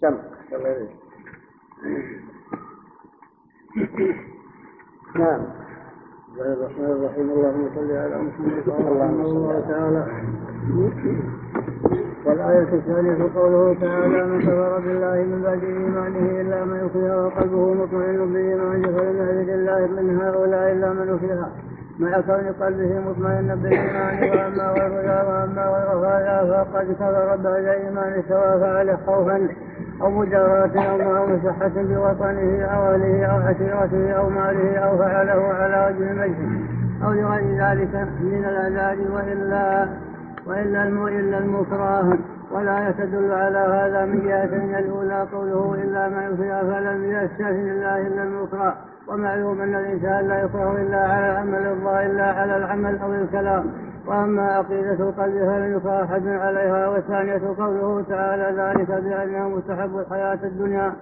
كم 0.01 0.17
نعم. 3.75 5.41
بسم 6.31 6.41
الله 6.41 6.53
الرحمن 6.53 6.91
الرحيم. 6.91 7.29
اللهم 7.31 7.69
صل 7.75 7.91
على 7.91 8.17
محمد 8.17 8.67
وعلى 8.67 9.05
الله 9.05 9.59
تعالى 9.69 10.03
والآية 12.25 12.73
الثانية 12.73 13.29
قوله 13.35 13.73
تعالى 13.81 14.23
من 14.25 14.39
كفر 14.41 14.79
بالله 14.79 15.23
من 15.23 15.41
بعد 15.43 15.63
إيمانه 15.63 16.41
إلا 16.41 16.65
من 16.65 16.79
أكره 16.89 17.25
وقلبه 17.25 17.73
مطمئن 17.73 18.17
بالإيمان 18.33 18.81
فلم 18.81 19.49
الله 19.49 20.01
من 20.01 20.19
هؤلاء 20.21 20.71
إلا 20.71 20.89
من 20.93 21.09
أكره 21.09 21.51
مع 21.99 22.21
كون 22.21 22.53
قلبه 22.65 22.99
مطمئنا 23.09 23.55
بالإيمان 23.55 24.17
وأما 24.37 24.71
غير 24.71 25.25
وأما 25.29 25.65
غير 25.93 26.27
هذا 26.29 26.67
فقد 26.73 26.91
كفر 26.91 27.35
بعد 27.43 27.65
إيمان 27.65 28.23
سواء 28.29 28.59
فعل 28.59 28.97
خوفا 29.05 29.47
أو 30.01 30.09
مجاراة 30.09 30.91
أو 30.91 30.97
مع 30.97 31.25
مصحة 31.25 31.71
بوطنه 31.75 32.65
أو 32.65 32.91
أهله 32.91 33.25
أو 33.25 33.37
عشيرته 33.37 34.11
أو 34.11 34.29
ماله 34.29 34.77
أو 34.77 34.97
فعله 34.97 35.53
على 35.53 35.87
وجه 35.87 36.11
المجد 36.11 36.65
أو 37.03 37.11
لغير 37.11 37.63
ذلك 37.63 37.95
من 38.21 38.45
العذاب 38.45 38.97
وإلا 39.13 39.87
وإلا 40.47 40.83
إلا 41.07 41.37
المكره. 41.37 42.17
ولا 42.51 42.89
يتدل 42.89 43.31
على 43.31 43.57
هذا 43.57 44.05
من 44.05 44.21
جهتين 44.27 44.75
الأولى 44.75 45.27
قوله 45.33 45.75
إلا 45.83 46.09
ما 46.09 46.25
يكره 46.25 46.61
فلم 46.61 47.03
يستثن 47.03 47.69
الله 47.69 48.07
إلا 48.07 48.23
المكره. 48.23 48.75
ومعلوم 49.07 49.61
أن 49.61 49.75
الإنسان 49.75 50.27
لا 50.27 50.43
يكره 50.43 50.71
إلا 50.81 50.97
على 50.97 51.31
العمل 51.31 51.65
إلا 52.05 52.23
على 52.23 52.57
العمل 52.57 52.99
أو 52.99 53.13
الكلام. 53.13 53.65
وأما 54.07 54.41
عقيدة 54.41 54.91
القلب 54.91 55.33
فلن 55.33 55.77
يكره 55.77 56.03
أحد 56.03 56.27
عليها 56.27 56.87
والثانية 56.87 57.41
قوله 57.57 58.03
تعالى 58.09 58.61
ذلك 58.61 58.91
بأنه 58.91 59.49
مستحب 59.49 59.97
الحياة 59.97 60.39
الدنيا. 60.43 60.93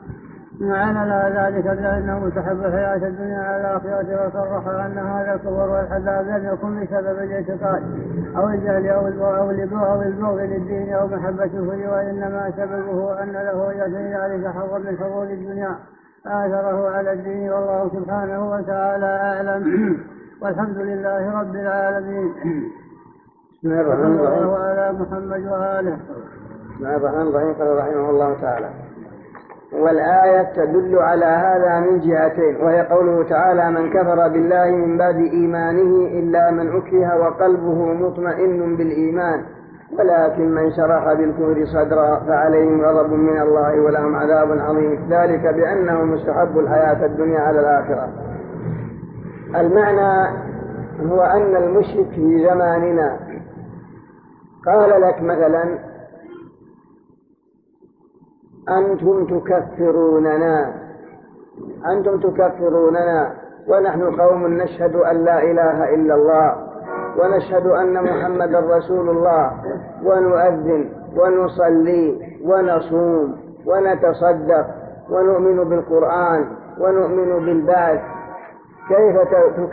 معنى 0.59 0.99
ذلك 1.39 1.63
بأنه 1.63 2.19
مستحب 2.19 2.65
الحياة 2.65 3.07
الدنيا 3.07 3.39
على 3.39 3.61
الآخرة 3.61 4.27
وصرح 4.27 4.67
أن 4.67 4.97
هذا 4.97 5.33
الكفر 5.33 5.69
والحذاب 5.69 6.27
لم 6.27 6.53
يكن 6.53 6.83
بسبب 6.83 7.19
الاعتقاد 7.19 7.83
أو 8.37 8.49
الجهل 8.49 8.87
أو 8.87 9.07
أو 9.07 9.49
أو 9.85 10.01
البغض 10.01 10.39
للدين 10.39 10.93
أو 10.93 11.07
محبة 11.07 11.43
الكفر 11.43 11.89
وإنما 11.91 12.51
سببه 12.57 13.23
أن 13.23 13.31
له 13.31 13.73
يجري 13.73 14.13
ذلك 14.13 14.47
حظا 14.47 14.77
من 14.77 14.97
حظوظ 14.97 15.31
الدنيا. 15.31 15.75
آثره 16.25 16.89
على 16.89 17.13
الدين 17.13 17.49
والله 17.49 17.89
سبحانه 17.93 18.49
وتعالى 18.51 19.05
أعلم. 19.05 19.97
والحمد 20.41 20.77
لله 20.77 21.39
رب 21.41 21.55
العالمين. 21.55 22.33
بسم 23.59 23.71
الله 23.71 23.81
الرحمن 23.81 24.19
الرحيم. 24.19 24.47
وعلى 24.47 24.91
محمد 24.99 25.43
وآله. 25.51 25.95
بسم 25.95 26.79
الله 26.79 26.95
الرحمن 26.95 27.27
الرحيم. 27.27 27.53
قال 27.53 27.77
رحمه 27.77 28.09
الله 28.09 28.33
تعالى 28.41 28.69
والآية 29.73 30.43
تدل 30.55 30.97
على 30.99 31.25
هذا 31.25 31.79
من 31.79 31.99
جهتين 31.99 32.55
وهي 32.63 32.81
قوله 32.81 33.23
تعالى 33.29 33.71
من 33.71 33.89
كفر 33.89 34.27
بالله 34.27 34.71
من 34.71 34.97
بعد 34.97 35.15
إيمانه 35.15 36.07
إلا 36.19 36.51
من 36.51 36.67
أكره 36.77 37.17
وقلبه 37.21 37.93
مطمئن 37.93 38.75
بالإيمان 38.75 39.43
ولكن 39.99 40.51
من 40.51 40.71
شرح 40.71 41.13
بالكفر 41.13 41.65
صدرا 41.65 42.19
فعليهم 42.27 42.81
غضب 42.81 43.13
من 43.13 43.41
الله 43.41 43.81
ولهم 43.81 44.15
عذاب 44.15 44.59
عظيم 44.59 44.99
ذلك 45.09 45.53
بأنه 45.55 46.03
مستحب 46.03 46.59
الحياة 46.59 47.05
الدنيا 47.05 47.39
على 47.39 47.59
الآخرة. 47.59 48.07
المعنى 49.55 50.37
هو 51.11 51.21
أن 51.21 51.55
المشرك 51.55 52.07
في 52.15 52.47
زماننا 52.49 53.28
قال 54.69 55.01
لك 55.01 55.21
مثلا 55.21 55.79
أنتم 58.69 59.25
تكفروننا 59.25 60.73
أنتم 61.91 62.19
تكفروننا 62.19 63.33
ونحن 63.67 64.21
قوم 64.21 64.47
نشهد 64.47 64.95
أن 64.95 65.25
لا 65.25 65.43
إله 65.43 65.93
إلا 65.95 66.15
الله 66.15 66.55
ونشهد 67.17 67.65
أن 67.65 68.03
محمدا 68.03 68.59
رسول 68.59 69.09
الله 69.09 69.51
ونؤذن 70.05 70.89
ونصلي 71.17 72.21
ونصوم 72.43 73.37
ونتصدق 73.65 74.65
ونؤمن 75.09 75.63
بالقرآن 75.69 76.45
ونؤمن 76.79 77.45
بالبعث 77.45 78.01
كيف 78.89 79.17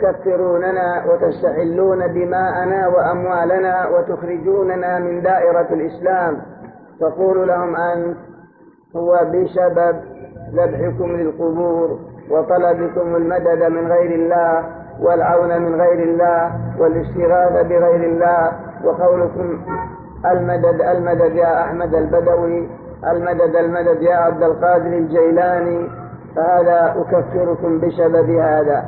تكفروننا 0.01 1.03
وتستحلون 1.09 2.13
دماءنا 2.13 2.87
وأموالنا 2.87 3.87
وتخرجوننا 3.87 4.99
من 4.99 5.21
دائرة 5.21 5.67
الإسلام؟ 5.71 6.37
تقول 6.99 7.47
لهم 7.47 7.75
أنت 7.75 8.17
هو 8.95 9.19
بسبب 9.33 9.95
ذبحكم 10.53 11.11
للقبور 11.11 11.99
وطلبكم 12.31 13.15
المدد 13.15 13.63
من 13.63 13.91
غير 13.91 14.11
الله 14.15 14.63
والعون 15.01 15.61
من 15.61 15.81
غير 15.81 16.03
الله 16.03 16.51
والاستغاثة 16.79 17.61
بغير 17.61 18.03
الله 18.03 18.51
وقولكم 18.83 19.59
المدد 20.25 20.81
المدد 20.81 21.35
يا 21.35 21.61
أحمد 21.63 21.95
البدوي 21.95 22.69
المدد 23.11 23.55
المدد 23.55 24.01
يا 24.01 24.15
عبد 24.15 24.43
القادر 24.43 24.87
الجيلاني 24.87 25.89
فهذا 26.35 26.95
أكفركم 26.97 27.79
بسبب 27.79 28.29
هذا. 28.29 28.85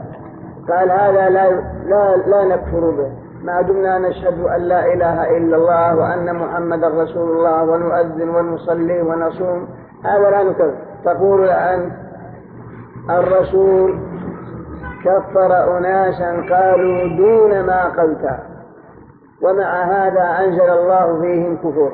قال 0.68 0.92
هذا 0.92 1.30
لا 1.30 1.50
لا 1.86 2.18
لا 2.18 2.46
نكفر 2.46 2.92
به. 2.92 3.12
ما 3.44 3.62
دمنا 3.62 3.98
نشهد 3.98 4.40
أن 4.44 4.62
لا 4.62 4.94
إله 4.94 5.38
إلا 5.38 5.58
الله 5.58 5.96
وأن 5.96 6.36
محمدا 6.36 6.88
رسول 6.88 7.32
الله 7.32 7.64
ونؤذن 7.64 8.30
ونصلي 8.30 9.02
ونصوم. 9.02 9.68
هذا 10.06 10.30
لا 10.30 10.44
نكفر. 10.44 10.74
تقول 11.06 11.50
أنت 11.50 11.92
الرسول 13.10 14.00
كفر 15.06 15.78
أناسا 15.78 16.32
قالوا 16.56 17.18
دون 17.18 17.66
ما 17.66 17.84
قلت. 17.84 18.26
ومع 19.42 19.84
هذا 19.84 20.46
أنزل 20.46 20.70
الله 20.70 21.22
فيهم 21.22 21.58
كفر. 21.58 21.92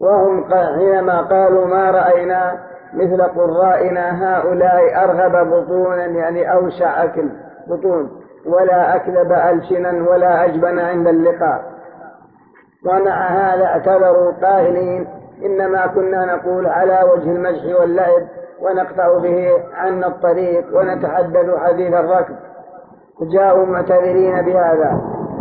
وهم 0.00 0.44
حينما 0.44 1.20
قالوا 1.20 1.66
ما 1.66 1.90
رأينا 1.90 2.65
مثل 2.94 3.22
قرائنا 3.22 4.38
هؤلاء 4.38 5.04
أرغب 5.04 5.50
بطونا 5.50 6.06
يعني 6.06 6.52
أوسع 6.52 7.04
أكل 7.04 7.28
بطون 7.66 8.10
ولا 8.46 8.96
أكذب 8.96 9.32
ألسنا 9.32 10.10
ولا 10.10 10.44
أجبن 10.44 10.78
عند 10.78 11.08
اللقاء. 11.08 11.76
ومع 12.86 13.26
هذا 13.28 13.64
اعتذروا 13.64 14.32
قائلين 14.42 15.06
إنما 15.44 15.86
كنا 15.86 16.24
نقول 16.24 16.66
على 16.66 17.00
وجه 17.12 17.30
المزح 17.30 17.80
واللعب 17.80 18.22
ونقطع 18.60 19.18
به 19.18 19.50
عنا 19.74 20.06
الطريق 20.06 20.78
ونتحدث 20.78 21.56
حديث 21.56 21.94
الركب. 21.94 22.34
جاءوا 23.32 23.66
معتذرين 23.66 24.42
بهذا. 24.42 25.00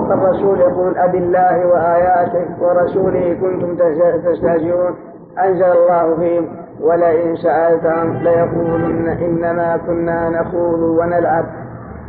فالرسول 0.09 0.59
يقول 0.59 0.97
أبي 0.97 1.17
الله 1.17 1.65
وآياته 1.65 2.45
ورسوله 2.61 3.37
كنتم 3.41 3.77
تستهزئون 4.25 4.95
أنزل 5.39 5.63
الله 5.63 6.15
فيهم. 6.15 6.64
ولئن 6.81 7.35
سألتهم 7.35 8.13
ليقولن 8.13 9.07
إنما 9.07 9.77
كنا 9.87 10.29
نخوض 10.29 10.79
ونلعب. 10.79 11.45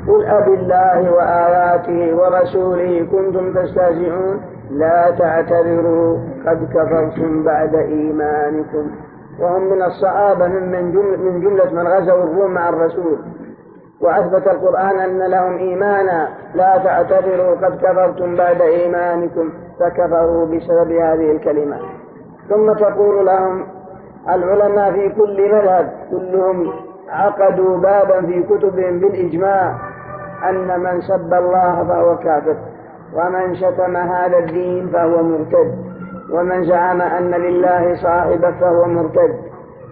قل 0.08 0.25
أبي 0.25 0.54
الله 0.54 1.12
وآياته 1.12 2.16
ورسوله 2.16 3.06
كنتم 3.12 3.54
تستهزئون. 3.54 4.40
لا 4.70 5.11
تعتذروا 5.11 6.18
قد 6.46 6.68
كفرتم 6.75 7.42
بعد 7.44 7.75
إيمانكم. 7.75 8.90
وهم 9.40 9.62
من 9.62 9.82
الصحابة 9.82 10.49
من 10.49 10.92
جملة, 10.92 11.16
من 11.16 11.40
جملة 11.40 11.70
من 11.73 11.88
غزوا 11.88 12.25
الروم 12.25 12.50
مع 12.50 12.68
الرسول. 12.68 13.18
وأثبت 14.00 14.46
القرآن 14.46 14.99
أن 14.99 15.18
لهم 15.18 15.56
إيمانا. 15.56 16.28
لا 16.54 16.78
تعتذروا 16.78 17.54
قد 17.54 17.78
كفرتم 17.82 18.37
بعد 18.37 18.61
إيمانكم. 18.61 19.50
فكفروا 19.80 20.46
بسبب 20.46 20.92
هذه 20.92 21.32
الكلمة. 21.32 21.76
ثم 22.49 22.73
تقول 22.73 23.26
لهم 23.26 23.75
العلماء 24.35 24.92
في 24.92 25.09
كل 25.09 25.53
مذهب 25.53 25.92
كلهم 26.11 26.72
عقدوا 27.09 27.77
بابا 27.79 28.20
في 28.27 28.42
كتبهم 28.42 28.98
بالإجماع 28.98 29.74
أن 30.48 30.81
من 30.81 31.01
سب 31.01 31.35
الله 31.35 31.85
فهو 31.88 32.16
كافر 32.16 32.57
ومن 33.14 33.55
شتم 33.55 33.96
هذا 33.96 34.38
الدين 34.38 34.88
فهو 34.88 35.22
مرتد 35.22 35.74
ومن 36.33 36.64
زعم 36.64 37.03
أن 37.03 37.31
لله 37.31 37.94
صاحبا 38.03 38.51
فهو 38.53 38.85
مرتد 38.85 39.35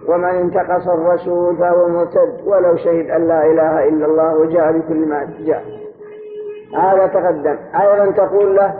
ومن 0.07 0.25
انتقص 0.29 0.87
الرسول 0.87 1.57
فهو 1.57 1.87
مرتد 1.89 2.41
ولو 2.45 2.75
شهد 2.75 3.09
أن 3.09 3.27
لا 3.27 3.45
إله 3.45 3.87
إلا 3.87 4.05
الله 4.05 4.35
وجاء 4.37 4.71
بكل 4.71 5.07
ما 5.09 5.27
جاء. 5.45 5.63
هذا 6.77 7.07
تقدم. 7.07 7.55
أيضا 7.81 8.11
تقول 8.11 8.55
له 8.55 8.73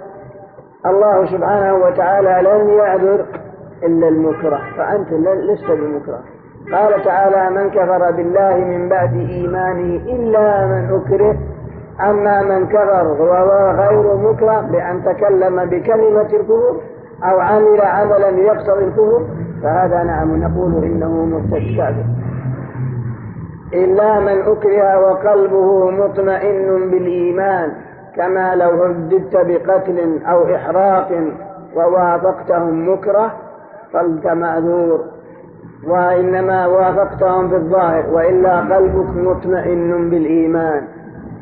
الله 0.86 1.26
سبحانه 1.26 1.74
وتعالى 1.76 2.50
لن 2.50 2.70
يعذر 2.70 3.26
إلا 3.84 4.08
المكره 4.08 4.60
فأنت 4.78 5.08
لست 5.14 5.72
بمكره. 5.72 6.20
قال 6.72 7.04
تعالى 7.04 7.50
من 7.50 7.70
كفر 7.70 8.12
بالله 8.12 8.56
من 8.58 8.90
بعد 8.90 9.14
إيمانه 9.14 10.02
إلا 10.16 10.66
من 10.66 11.02
أكره 11.02 11.36
أما 12.10 12.42
من 12.42 12.68
كفر 12.68 13.08
وهو 13.08 13.72
غير 13.72 14.16
مكره 14.16 14.62
بأن 14.62 15.04
تكلم 15.06 15.66
بكلمة 15.66 16.22
الكفر 16.22 16.76
أو 17.24 17.40
عمل 17.40 17.82
عملا 17.82 18.30
يقتضي 18.30 18.84
الكفر 18.84 19.26
فهذا 19.64 20.04
نعم 20.04 20.36
نقول 20.44 20.84
إنه 20.84 21.42
كافر 21.52 22.06
إلا 23.74 24.20
من 24.20 24.42
أكره 24.42 25.00
وقلبه 25.00 25.92
مطمئن 25.92 26.90
بالإيمان 26.92 27.72
كما 28.16 28.56
لو 28.56 28.84
هددت 28.84 29.36
بقتل 29.36 30.20
أو 30.26 30.56
إحراق 30.56 31.12
ووافقتهم 31.76 32.90
مكره 32.94 33.32
فأنت 33.94 34.28
معذور 34.28 35.00
وإنما 35.88 36.66
وافقتهم 36.68 37.50
في 37.50 37.56
الظاهر 37.56 38.06
وإلا 38.12 38.60
قلبك 38.60 39.16
مطمئن 39.16 40.10
بالإيمان 40.10 40.82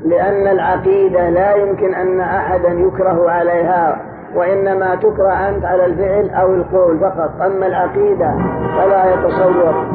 لأن 0.06 0.47
العقيدة 0.47 1.29
لا 1.29 1.56
يمكن 1.56 1.93
أن 1.93 2.19
أحدا 2.21 2.69
يكره 2.69 3.29
عليها 3.32 4.01
وإنما 4.36 4.95
تكره 4.95 5.49
أنت 5.49 5.65
على 5.65 5.86
الفعل 5.86 6.29
أو 6.29 6.53
القول 6.53 6.99
فقط. 6.99 7.32
أما 7.41 7.67
العقيدة 7.67 8.34
فلا 8.77 9.13
يتصور 9.13 9.86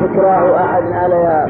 إكراه 0.00 0.64
أحد 0.64 0.82
عليها. 0.92 1.46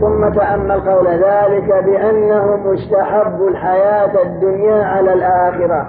ثم 0.00 0.28
تأمل 0.28 0.80
قول 0.80 1.06
ذلك 1.06 1.84
بأنه 1.84 2.56
مستحب 2.66 3.42
الحياة 3.48 4.22
الدنيا 4.22 4.84
على 4.84 5.12
الآخرة 5.12 5.86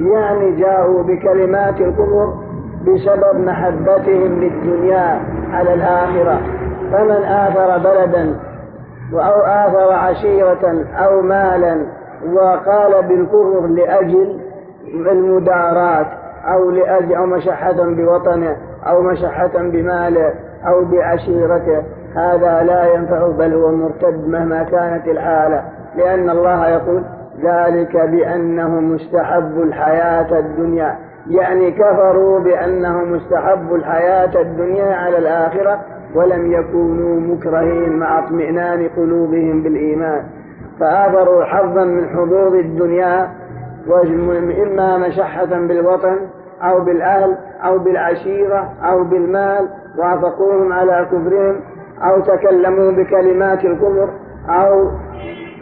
يعني 0.00 0.50
جاءوا 0.56 1.02
بكلمات 1.02 1.80
الكفر 1.80 2.34
بسبب 2.86 3.40
محبتهم 3.40 4.40
للدنيا 4.40 5.20
على 5.52 5.74
الآخرة. 5.74 6.40
فمن 6.92 7.24
آثر 7.24 7.78
بلدا 7.78 8.36
أو 9.12 9.40
آثر 9.40 9.92
عشيرة 9.92 10.84
أو 10.96 11.22
مالا 11.22 11.86
وقال 12.32 13.02
بالكفر 13.02 13.66
لأجل 13.66 14.40
المدارات 14.94 16.06
أو 16.44 16.70
لأجل 16.70 17.14
أو 17.14 17.26
مشحة 17.26 17.72
بوطنه 17.72 18.56
أو 18.86 19.02
مشحة 19.02 19.52
بماله 19.56 20.32
أو 20.66 20.84
بعشيرته 20.84 21.82
هذا 22.16 22.62
لا 22.62 22.94
ينفع 22.94 23.26
بل 23.28 23.54
هو 23.54 23.70
مرتد 23.70 24.28
مهما 24.28 24.62
كانت 24.62 25.08
الحالة. 25.08 25.64
لأن 25.96 26.30
الله 26.30 26.68
يقول 26.68 27.02
ذلك 27.42 27.96
بأنه 27.96 28.68
مستحب 28.68 29.62
الحياة 29.62 30.38
الدنيا. 30.38 30.98
يعني 31.30 31.70
كفروا 31.70 32.40
بأنهم 32.40 33.12
مستحب 33.12 33.74
الحياة 33.74 34.40
الدنيا 34.40 34.94
على 34.96 35.18
الآخرة 35.18 35.80
ولم 36.14 36.52
يكونوا 36.52 37.20
مكرهين 37.20 37.98
مع 37.98 38.18
اطمئنان 38.18 38.88
قلوبهم 38.96 39.62
بالإيمان. 39.62 40.24
فآثروا 40.80 41.44
حظا 41.44 41.84
من 41.84 42.08
حظوظ 42.08 42.54
الدنيا 42.54 43.30
إما 44.62 44.98
مشحة 44.98 45.44
بالوطن 45.44 46.16
أو 46.62 46.80
بالأهل 46.80 47.36
أو 47.64 47.78
بالعشيرة 47.78 48.72
أو 48.82 49.04
بالمال 49.04 49.68
وافقوهم 49.98 50.72
على 50.72 51.06
كفرهم 51.12 51.60
أو 52.02 52.20
تكلموا 52.20 52.90
بكلمات 52.90 53.64
الكفر 53.64 54.08
أو 54.48 54.90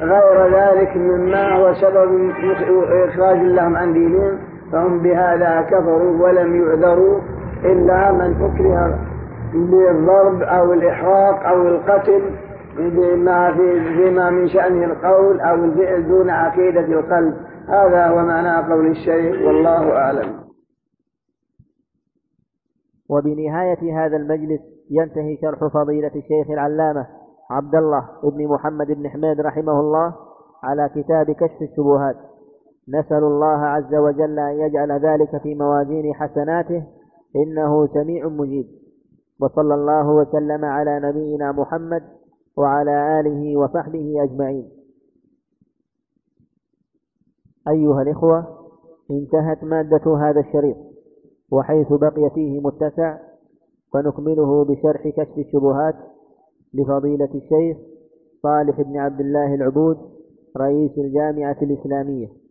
غير 0.00 0.56
ذلك 0.56 0.96
مما 0.96 1.56
هو 1.56 1.74
سبب 1.74 2.32
إخراج 3.08 3.38
لهم 3.38 3.76
عن 3.76 3.92
دينهم. 3.92 4.38
فهم 4.72 4.98
بهذا 4.98 5.60
كفروا 5.60 6.22
ولم 6.22 6.56
يعذروا 6.62 7.20
إلا 7.64 8.12
من 8.12 8.42
أكره 8.42 8.98
بالضرب 9.54 10.42
أو 10.42 10.72
الإحراق 10.72 11.46
أو 11.46 11.68
القتل 11.68 12.22
بما 12.76 13.54
في 13.54 13.80
فيما 13.96 14.30
من 14.30 14.48
شأنه 14.48 14.84
القول 14.84 15.40
أو 15.40 15.54
الفعل 15.54 16.08
دون 16.08 16.30
عقيدة 16.30 16.80
القلب. 16.80 17.34
هذا 17.68 18.06
هو 18.06 18.16
معنى 18.16 18.72
قول 18.72 18.86
الشيخ 18.86 19.46
والله 19.46 19.92
أعلم. 19.92 20.42
وبنهاية 23.08 24.04
هذا 24.04 24.16
المجلس 24.16 24.60
ينتهي 24.90 25.36
شرح 25.42 25.58
فضيلة 25.74 26.08
الشيخ 26.16 26.50
العلامة 26.50 27.06
عبد 27.50 27.74
الله 27.74 28.08
بن 28.22 28.48
محمد 28.48 28.86
بن 28.86 29.08
حميد 29.08 29.40
رحمه 29.40 29.80
الله 29.80 30.14
على 30.64 30.88
كتاب 30.94 31.30
كشف 31.30 31.62
الشبهات. 31.62 32.31
نسأل 32.88 33.24
الله 33.24 33.58
عز 33.58 33.94
وجل 33.94 34.38
أن 34.38 34.60
يجعل 34.60 34.92
ذلك 34.92 35.42
في 35.42 35.54
موازين 35.54 36.14
حسناته 36.14 36.84
إنه 37.36 37.86
سميع 37.86 38.28
مجيب. 38.28 38.66
وصلى 39.40 39.74
الله 39.74 40.10
وسلم 40.10 40.64
على 40.64 41.00
نبينا 41.00 41.52
محمد 41.52 42.02
وعلى 42.56 43.20
آله 43.20 43.56
وصحبه 43.56 44.22
أجمعين. 44.22 44.70
أيها 47.68 48.02
الإخوة 48.02 48.46
انتهت 49.10 49.64
مادة 49.64 50.16
هذا 50.16 50.40
الشريط 50.40 50.76
وحيث 51.52 51.92
بقي 51.92 52.30
فيه 52.34 52.60
متسع 52.60 53.18
فنكمله 53.92 54.64
بشرح 54.64 55.08
كشف 55.08 55.38
الشبهات 55.38 55.94
لفضيلة 56.74 57.28
الشيخ 57.34 57.76
صالح 58.42 58.80
بن 58.80 58.96
عبد 58.96 59.20
الله 59.20 59.54
العبود 59.54 59.96
رئيس 60.56 60.98
الجامعة 60.98 61.56
الإسلامية. 61.62 62.41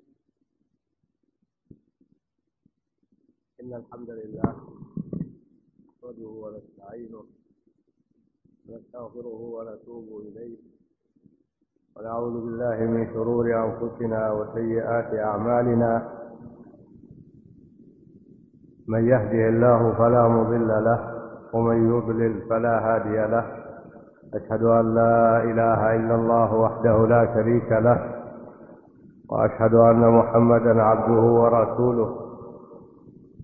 إن 3.61 3.73
الحمد 3.73 4.09
لله 4.09 4.53
نحمده 5.89 6.29
ونستعينه 6.43 7.23
ونستغفره 8.69 9.39
ونتوب 9.55 10.07
إليه 10.27 10.57
ونعوذ 11.95 12.33
بالله 12.45 12.77
من 12.95 13.13
شرور 13.13 13.45
أنفسنا 13.65 14.31
وسيئات 14.31 15.13
أعمالنا 15.13 15.91
من 18.87 19.07
يهده 19.07 19.49
الله 19.49 19.93
فلا 19.93 20.27
مضل 20.27 20.67
له 20.67 20.99
ومن 21.53 21.77
يضلل 21.97 22.41
فلا 22.49 22.75
هادي 22.87 23.17
له 23.33 23.45
أشهد 24.33 24.63
أن 24.63 24.95
لا 24.95 25.43
إله 25.43 25.95
إلا 25.95 26.15
الله 26.15 26.55
وحده 26.55 27.07
لا 27.07 27.33
شريك 27.33 27.71
له 27.71 27.99
وأشهد 29.29 29.73
أن 29.73 30.01
محمدا 30.19 30.81
عبده 30.81 31.21
ورسوله 31.21 32.20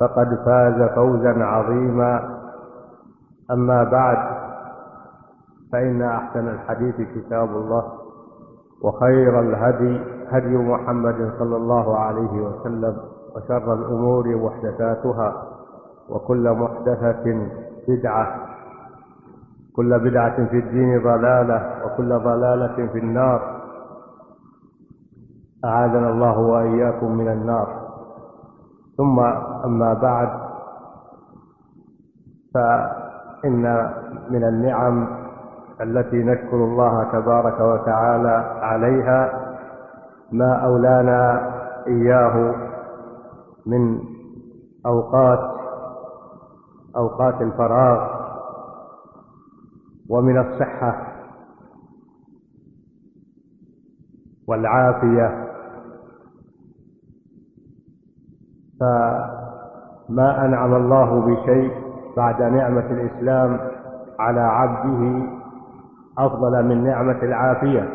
فقد 0.00 0.38
فاز 0.44 0.82
فوزا 0.94 1.44
عظيما. 1.44 2.36
أما 3.50 3.84
بعد 3.84 4.18
فإن 5.72 6.02
أحسن 6.02 6.48
الحديث 6.48 6.94
كتاب 7.14 7.48
الله 7.48 7.84
وخير 8.82 9.40
الهدي 9.40 10.00
هدي 10.28 10.56
محمد 10.56 11.32
صلى 11.38 11.56
الله 11.56 11.98
عليه 11.98 12.40
وسلم 12.40 12.96
وشر 13.36 13.74
الأمور 13.74 14.36
محدثاتها 14.36 15.42
وكل 16.08 16.50
محدثة 16.50 17.48
بدعة. 17.88 18.46
كل 19.76 19.98
بدعة 19.98 20.36
في 20.46 20.58
الدين 20.58 21.02
ضلالة 21.02 21.84
وكل 21.84 22.18
ضلالة 22.18 22.86
في 22.92 22.98
النار. 22.98 23.60
أعاذنا 25.64 26.10
الله 26.10 26.38
وإياكم 26.38 27.16
من 27.16 27.28
النار. 27.28 27.85
ثم 28.96 29.20
أما 29.64 29.94
بعد 29.94 30.28
فإن 32.54 33.92
من 34.30 34.44
النعم 34.44 35.08
التي 35.80 36.16
نشكر 36.16 36.56
الله 36.56 37.04
تبارك 37.12 37.60
وتعالى 37.60 38.58
عليها 38.62 39.46
ما 40.32 40.64
أولانا 40.64 41.52
إياه 41.86 42.54
من 43.66 44.00
أوقات 44.86 45.56
أوقات 46.96 47.42
الفراغ 47.42 48.16
ومن 50.10 50.38
الصحة 50.38 51.06
والعافية 54.48 55.45
فما 58.80 60.44
أنعم 60.44 60.74
الله 60.74 61.20
بشيء 61.20 61.72
بعد 62.16 62.42
نعمة 62.42 62.86
الإسلام 62.90 63.58
على 64.18 64.40
عبده 64.40 65.26
أفضل 66.18 66.64
من 66.64 66.84
نعمة 66.84 67.22
العافية. 67.22 67.88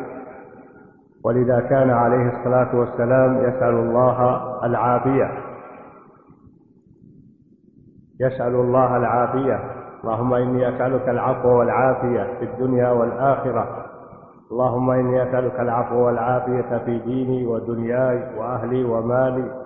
ولذا 1.24 1.60
كان 1.60 1.90
عليه 1.90 2.38
الصلاة 2.38 2.76
والسلام 2.76 3.38
يسأل 3.38 3.74
الله 3.74 4.40
العافية. 4.64 5.30
يسأل 8.20 8.54
الله 8.54 8.96
العافية. 8.96 9.60
اللهم 10.04 10.34
إني 10.34 10.68
أسألك 10.68 11.08
العفو 11.08 11.48
والعافية 11.48 12.38
في 12.38 12.44
الدنيا 12.44 12.90
والآخرة. 12.90 13.86
اللهم 14.52 14.90
إني 14.90 15.22
أسألك 15.22 15.60
العفو 15.60 16.06
والعافية 16.06 16.78
في 16.78 16.98
ديني 16.98 17.46
ودنياي 17.46 18.38
وأهلي 18.38 18.84
ومالي. 18.84 19.61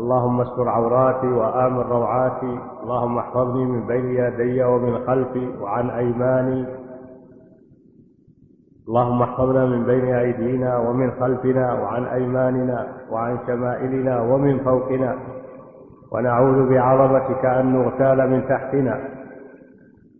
اللهم 0.00 0.40
استر 0.40 0.68
عوراتي 0.68 1.26
وآمن 1.26 1.80
روعاتي. 1.80 2.58
اللهم 2.82 3.18
احفظني 3.18 3.64
من 3.64 3.86
بين 3.86 4.06
يدي 4.06 4.64
ومن 4.64 4.98
خلفي 5.06 5.48
وعن 5.60 5.90
أيماني. 5.90 6.66
اللهم 8.88 9.22
احفظنا 9.22 9.66
من 9.66 9.84
بين 9.84 10.14
أيدينا 10.14 10.78
ومن 10.78 11.10
خلفنا 11.20 11.72
وعن 11.72 12.04
أيماننا 12.04 12.86
وعن 13.10 13.38
شمائلنا 13.46 14.20
ومن 14.20 14.58
فوقنا. 14.58 15.16
ونعوذ 16.12 16.68
بعظمتك 16.70 17.44
أن 17.44 17.72
نغتال 17.72 18.30
من 18.30 18.48
تحتنا. 18.48 19.00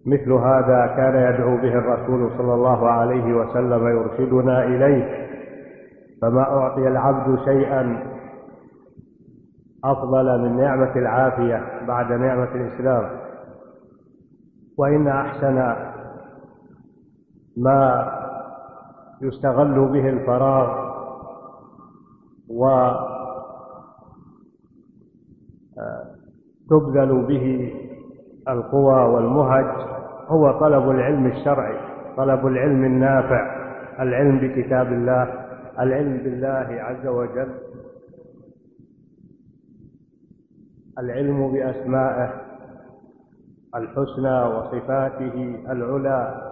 مثل 0.07 0.33
هذا 0.33 0.87
كان 0.97 1.35
يدعو 1.35 1.57
به 1.57 1.75
الرسول 1.79 2.31
صلى 2.39 2.55
الله 2.55 2.91
عليه 2.91 3.35
وسلم 3.35 3.89
يرشدنا 3.89 4.65
إليه. 4.65 5.05
فما 6.23 6.43
أعطي 6.43 6.89
العبد 6.89 7.39
شيئا 7.45 8.10
أفضل 9.85 10.41
من 10.41 10.57
نعمة 10.57 10.97
العافية 10.97 11.87
بعد 11.87 12.13
نعمة 12.13 12.55
الإسلام. 12.55 13.11
وإن 14.79 15.09
أحسن 15.09 15.77
ما 17.57 18.11
يستغل 19.23 19.89
به 19.89 20.09
الفراغ 20.09 20.91
و 22.51 22.91
به 27.29 27.75
القوى 28.49 29.03
والمهج 29.03 29.65
هو 30.29 30.61
طلب 30.61 30.91
العلم 30.91 31.27
الشرعي 31.27 31.79
طلب 32.17 32.47
العلم 32.47 32.85
النافع 32.85 33.57
العلم 34.01 34.39
بكتاب 34.39 34.87
الله 34.87 35.35
العلم 35.81 36.17
بالله 36.17 36.83
عز 36.83 37.07
وجل. 37.07 37.70
العلم 40.99 41.53
بأسمائه 41.53 42.33
الحسنى 43.75 44.43
وصفاته 44.43 45.63
العلى 45.73 46.51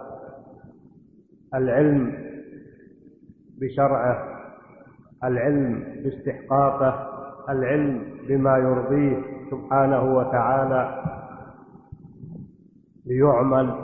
العلم 1.55 2.13
بشرعه 3.61 4.17
العلم 5.23 5.83
باستحقاقه 6.03 7.09
العلم 7.49 8.03
بما 8.27 8.57
يرضيه 8.57 9.17
سبحانه 9.51 10.15
وتعالى 10.15 11.03
ليعمل 13.05 13.75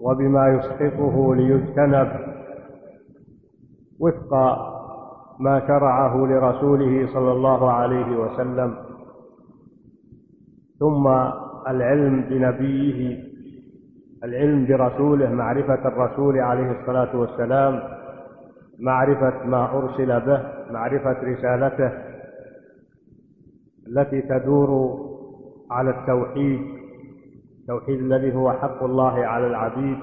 وبما 0.00 0.48
يسقطه 0.48 1.34
ليجتنب 1.34 2.08
وفق 4.00 4.34
ما 5.40 5.60
شرعه 5.66 6.16
لرسوله 6.16 7.06
صلى 7.12 7.32
الله 7.32 7.72
عليه 7.72 8.16
وسلم. 8.16 8.89
ثم 10.80 11.06
العلم 11.68 12.20
بنبيه 12.20 13.24
العلم 14.24 14.66
برسوله 14.66 15.30
معرفة 15.30 15.88
الرسول 15.88 16.38
عليه 16.38 16.80
الصلاة 16.80 17.16
والسلام 17.16 17.82
معرفة 18.78 19.44
ما 19.44 19.78
أرسل 19.78 20.20
به 20.20 20.42
معرفة 20.70 21.16
رسالته 21.22 21.92
التي 23.86 24.22
تدور 24.22 25.00
على 25.70 25.90
التوحيد 25.90 26.60
التوحيد 27.60 27.98
الذي 28.00 28.34
هو 28.34 28.52
حق 28.52 28.82
الله 28.82 29.26
على 29.26 29.46
العبيد 29.46 29.98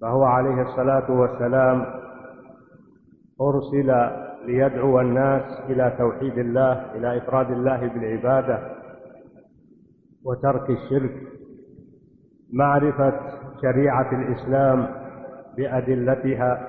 فهو 0.00 0.24
عليه 0.24 0.62
الصلاة 0.62 1.10
والسلام 1.10 1.86
أرسل 3.40 4.10
ليدعو 4.46 5.00
الناس 5.00 5.42
إلى 5.70 5.94
توحيد 5.98 6.38
الله 6.38 6.72
إلى 6.94 7.18
إفراد 7.18 7.50
الله 7.50 7.86
بالعبادة. 7.86 8.83
وترك 10.24 10.70
الشرك. 10.70 11.12
معرفة 12.52 13.12
شريعة 13.62 14.12
الإسلام 14.12 14.86
بأدلتها 15.56 16.68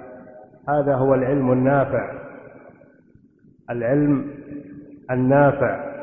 هذا 0.70 0.96
هو 0.96 1.14
العلم 1.14 1.52
النافع. 1.52 2.12
العلم 3.70 4.32
النافع 5.12 5.96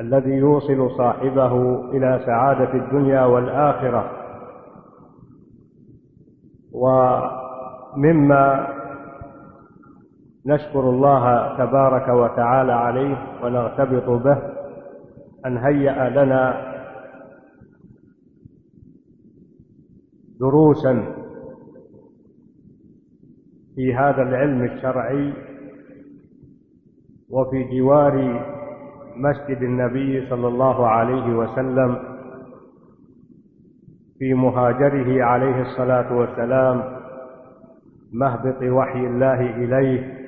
الذي 0.00 0.30
يوصل 0.30 0.90
صاحبه 0.96 1.80
إلى 1.90 2.20
سعادة 2.26 2.74
الدنيا 2.74 3.24
والآخرة. 3.24 4.10
ومما 6.72 8.68
نشكر 10.46 10.80
الله 10.80 11.56
تبارك 11.58 12.08
وتعالى 12.08 12.72
عليه 12.72 13.16
ونغتبط 13.42 14.10
به 14.10 14.57
أن 15.46 15.58
هيأ 15.58 16.10
لنا 16.24 16.74
دروسا 20.40 21.14
في 23.74 23.94
هذا 23.94 24.22
العلم 24.22 24.64
الشرعي 24.64 25.32
وفي 27.30 27.64
جوار 27.78 28.44
مسجد 29.16 29.62
النبي 29.62 30.26
صلى 30.30 30.48
الله 30.48 30.86
عليه 30.86 31.36
وسلم 31.36 31.98
في 34.18 34.34
مهاجره 34.34 35.24
عليه 35.24 35.62
الصلاة 35.62 36.16
والسلام 36.16 36.98
مهبط 38.12 38.62
وحي 38.62 39.06
الله 39.06 39.40
إليه 39.40 40.18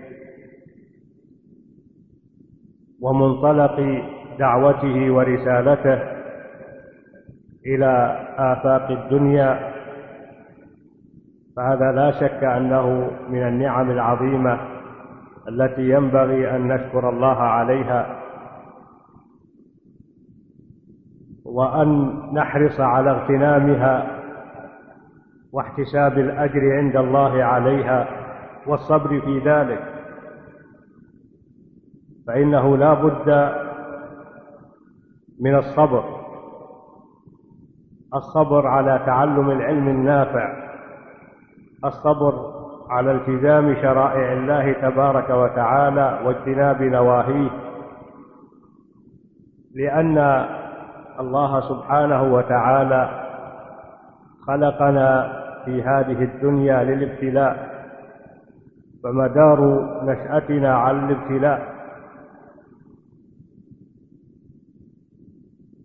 ومنطلق 3.01 3.81
دعوته 4.41 5.11
ورسالته 5.11 5.99
إلى 7.67 7.93
آفاق 8.39 8.91
الدنيا 8.91 9.73
فهذا 11.57 11.93
لا 11.93 12.11
شك 12.11 12.45
أنه 12.45 13.11
من 13.29 13.43
النعم 13.49 13.91
العظيمة 13.91 14.61
التي 15.49 15.91
ينبغي 15.91 16.57
أن 16.57 16.69
نشكر 16.69 17.09
الله 17.09 17.39
عليها 17.39 18.21
وأن 21.45 22.13
نحرص 22.35 22.81
على 22.81 23.11
اغتنامها 23.11 24.21
واحتساب 25.53 26.19
الأجر 26.19 26.77
عند 26.79 26.97
الله 26.97 27.45
عليها 27.45 28.09
والصبر 28.67 29.21
في 29.21 29.39
ذلك 29.39 29.83
فإنه 32.27 32.77
لا 32.77 32.95
بد 32.95 33.70
من 35.41 35.55
الصبر. 35.55 36.05
الصبر 38.15 38.67
على 38.67 39.03
تعلم 39.07 39.51
العلم 39.51 39.89
النافع. 39.89 40.71
الصبر 41.85 42.33
على 42.91 43.13
التزام 43.13 43.75
شرائع 43.75 44.33
الله 44.33 44.73
تبارك 44.73 45.31
وتعالى 45.31 46.21
واجتناب 46.25 46.83
نواهيه. 46.83 47.51
لأن 49.75 50.19
الله 51.21 51.61
سبحانه 51.61 52.35
وتعالى 52.35 53.27
خلقنا 54.47 55.33
في 55.65 55.83
هذه 55.83 56.23
الدنيا 56.25 56.85
للابتلاء. 56.85 57.71
فمدار 59.05 59.61
نشأتنا 60.05 60.77
على 60.77 60.99
الابتلاء. 60.99 61.70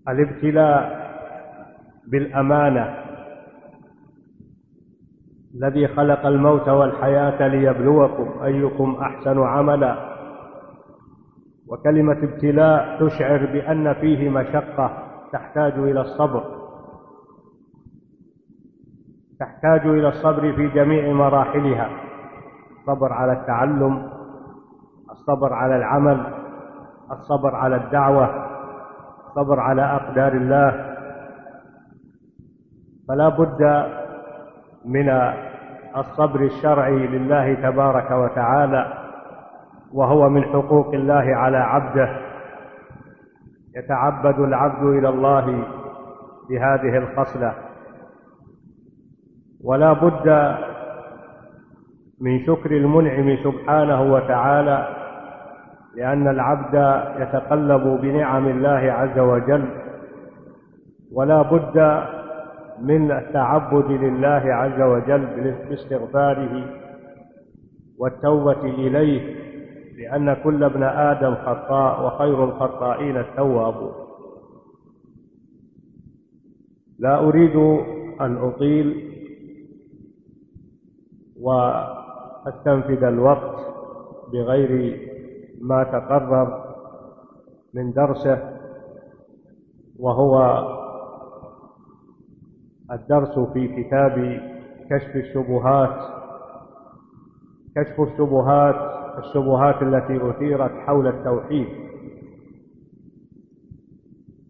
الابتلاء 0.10 1.06
بالأمانة 2.08 3.06
الذي 5.56 5.88
خلق 5.88 6.26
الموت 6.26 6.70
والحياة 6.70 7.48
ليبلوكم 7.48 8.44
أيكم 8.44 8.98
أحسن 9.02 9.40
عملا. 9.44 10.16
وكلمة 11.68 12.18
ابتلاء 12.24 13.08
تشعر 13.08 13.46
بأن 13.46 13.94
فيه 13.94 14.30
مشقة 14.30 14.98
تحتاج 15.32 15.74
إلى 15.74 16.02
الصبر. 16.02 16.44
تحتاج 19.40 19.88
إلى 19.88 20.08
الصبر 20.08 20.54
في 20.54 20.68
جميع 20.68 21.14
مراحلها. 21.14 21.90
الصبر 22.80 23.14
على 23.14 23.34
التعلم 23.34 24.10
الصبر 25.12 25.54
على 25.54 25.76
العمل 25.76 26.34
الصبر 27.12 27.56
على 27.56 27.76
الدعوة 27.76 28.45
الصبر 29.36 29.60
على 29.60 29.82
أقدار 29.82 30.34
الله. 30.34 30.96
فلا 33.08 33.30
بد 33.30 33.86
من 34.86 35.10
الصبر 35.98 36.42
الشرعي 36.42 37.08
لله 37.08 37.54
تبارك 37.54 38.12
وتعالى 38.12 38.94
وهو 39.94 40.30
من 40.30 40.44
حقوق 40.44 40.94
الله 40.94 41.36
على 41.36 41.58
عبده. 41.58 42.18
يتعبد 43.76 44.40
العبد 44.40 44.84
إلى 44.84 45.10
الله 45.10 45.64
بهذه 46.50 46.98
الخصلة. 46.98 47.54
ولا 49.64 49.94
بد 49.94 50.56
من 52.22 52.46
شكر 52.46 52.72
المنعم 52.72 53.38
سبحانه 53.44 54.02
وتعالى 54.14 55.05
لأن 55.96 56.28
العبد 56.28 56.74
يتقلب 57.22 58.02
بنعم 58.02 58.48
الله 58.48 58.92
عز 58.92 59.20
وجل 59.20 59.66
ولا 61.12 61.42
بد 61.42 62.04
من 62.82 63.12
التعبد 63.12 63.92
لله 63.92 64.44
عز 64.54 64.82
وجل 64.82 65.54
باستغفاره 65.70 66.66
والتوبة 68.00 68.62
إليه 68.62 69.36
لأن 69.98 70.34
كل 70.44 70.64
ابن 70.64 70.84
آدم 70.84 71.36
خطاء 71.36 72.06
وخير 72.06 72.44
الخطائين 72.44 73.18
التواب 73.18 73.92
لا 77.00 77.20
أريد 77.20 77.56
أن 78.22 78.38
أطيل 78.38 79.12
وأستنفذ 81.42 83.04
الوقت 83.04 83.56
بغير 84.34 85.00
ما 85.62 85.84
تقرر 85.84 86.66
من 87.74 87.92
درسه 87.92 88.40
وهو 90.00 90.64
الدرس 92.92 93.40
في 93.40 93.68
كتاب 93.68 94.42
كشف 94.90 95.16
الشبهات. 95.16 96.00
كشف 97.76 98.02
الشبهات 98.02 98.76
الشبهات 99.18 99.82
التي 99.82 100.30
أثيرت 100.30 100.72
حول 100.72 101.08
التوحيد. 101.08 101.68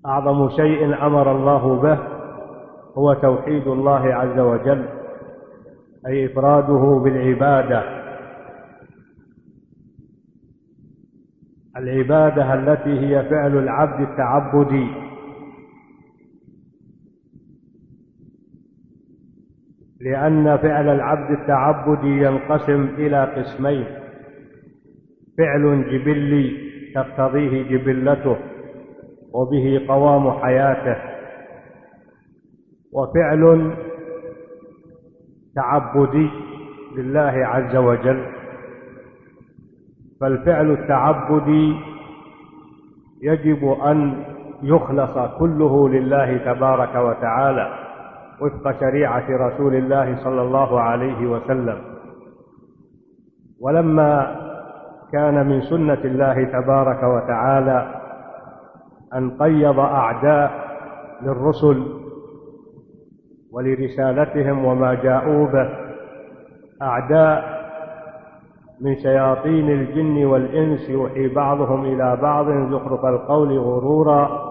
أعظم 0.06 0.50
شيء 0.50 1.06
أمر 1.06 1.32
الله 1.32 1.82
به 1.82 2.00
هو 2.98 3.13
توحيد 3.13 3.68
الله 3.68 4.13
عز 4.13 4.39
وجل 4.39 4.86
أي 6.08 6.26
إفراده 6.26 7.02
بالعبادة. 7.04 7.94
العبادة 11.77 12.53
التي 12.53 12.99
هي 12.99 13.29
فعل 13.29 13.57
العبد 13.57 14.01
التعبدي 14.01 14.88
لأن 20.01 20.57
فعل 20.57 20.89
العبد 20.89 21.31
التعبدي 21.31 22.07
ينقسم 22.07 22.83
إلى 22.83 23.23
قسمين. 23.23 23.85
فعل 25.38 25.85
جبلي 25.91 26.57
تقتضيه 26.95 27.63
جبلته 27.63 28.38
وبه 29.33 29.85
قوام 29.88 30.31
حياته. 30.31 30.97
وفعل 32.93 33.73
تعبدي 35.55 36.29
لله 36.97 37.45
عز 37.45 37.75
وجل 37.75 38.35
فالفعل 40.21 40.71
التعبدي 40.71 41.75
يجب 43.21 43.65
أن 43.86 44.23
يخلص 44.63 45.17
كله 45.39 45.89
لله 45.89 46.38
تبارك 46.38 46.95
وتعالى 46.95 47.69
وفق 48.41 48.80
شريعة 48.80 49.25
رسول 49.30 49.75
الله 49.75 50.23
صلى 50.23 50.41
الله 50.41 50.82
عليه 50.82 51.28
وسلم. 51.28 51.78
ولما 53.62 54.36
كان 55.12 55.47
من 55.47 55.62
سنة 55.62 56.01
الله 56.06 56.43
تبارك 56.43 57.04
وتعالى 57.04 58.01
أن 59.15 59.30
قيض 59.38 59.80
أعداء 59.80 60.51
للرسل 61.21 61.86
ولرسالتهم 63.54 64.65
وما 64.65 64.93
جاءوا 64.93 65.47
به 65.47 65.69
أعداء 66.82 67.55
من 68.81 68.95
شياطين 68.95 69.69
الجن 69.69 70.25
والإنس 70.25 70.89
يوحي 70.89 71.27
بعضهم 71.27 71.85
إلى 71.85 72.17
بعض 72.21 72.45
زخرف 72.71 73.05
القول 73.05 73.59
غرورا. 73.59 74.45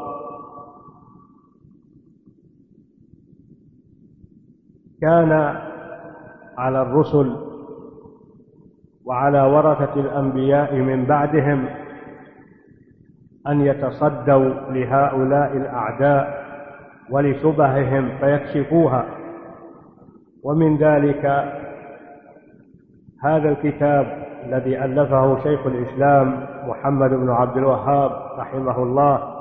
كان 5.01 5.33
على 6.59 6.83
الرسل 6.83 7.37
وعلى 9.05 9.43
ورثة 9.43 10.01
الأنبياء 10.01 10.75
من 10.75 11.05
بعدهم 11.05 11.69
أن 13.49 13.61
يتصدوا 13.61 14.49
لهؤلاء 14.71 15.57
الأعداء 15.57 16.45
ولشبههم 17.11 18.19
فيكشفوها. 18.19 19.07
ومن 20.45 20.77
ذلك 20.77 21.25
هذا 23.25 23.49
الكتاب 23.49 24.25
الذي 24.47 24.85
ألفه 24.85 25.43
شيخ 25.43 25.67
الإسلام 25.67 26.47
محمد 26.69 27.11
بن 27.11 27.31
عبد 27.31 27.57
الوهاب 27.57 28.11
رحمه 28.39 28.83
الله 28.83 29.35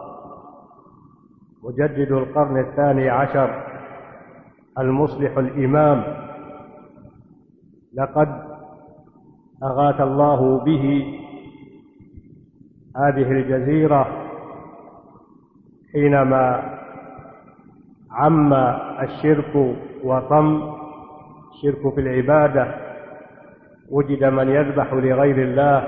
مجدد 1.63 2.11
القرن 2.11 2.59
الثاني 2.59 3.09
عشر 3.09 3.63
المصلح 4.79 5.37
الإمام. 5.37 6.03
لقد 7.93 8.43
أغاث 9.63 10.01
الله 10.01 10.59
به 10.59 11.05
هذه 12.97 13.31
الجزيرة 13.31 14.07
حينما 15.93 16.73
عم 18.11 18.53
الشرك 19.03 19.75
وطم 20.03 20.73
الشرك 21.53 21.93
في 21.93 22.01
العبادة. 22.01 22.82
وجد 23.93 24.23
من 24.23 24.49
يذبح 24.49 24.93
لغير 24.93 25.38
الله 25.38 25.84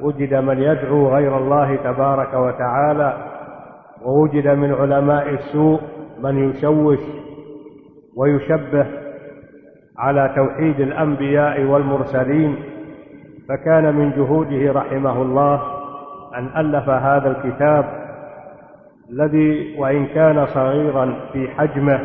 وجد 0.00 0.34
من 0.34 0.62
يدعو 0.62 1.08
غير 1.08 1.38
الله 1.38 1.76
تبارك 1.76 2.34
وتعالى 2.34 3.16
ووجد 4.04 4.48
من 4.48 4.72
علماء 4.74 5.28
السوء 5.28 5.80
من 6.22 6.50
يشوش 6.50 6.98
ويشبه 8.16 8.86
على 9.98 10.32
توحيد 10.36 10.80
الأنبياء 10.80 11.64
والمرسلين. 11.64 12.56
فكان 13.48 13.94
من 13.94 14.10
جهوده 14.10 14.72
رحمه 14.72 15.22
الله 15.22 15.62
أن 16.34 16.50
ألف 16.56 16.88
هذا 16.88 17.28
الكتاب 17.28 17.84
الذي 19.10 19.76
وإن 19.78 20.06
كان 20.06 20.46
صغيرا 20.46 21.14
في 21.32 21.48
حجمه 21.48 22.00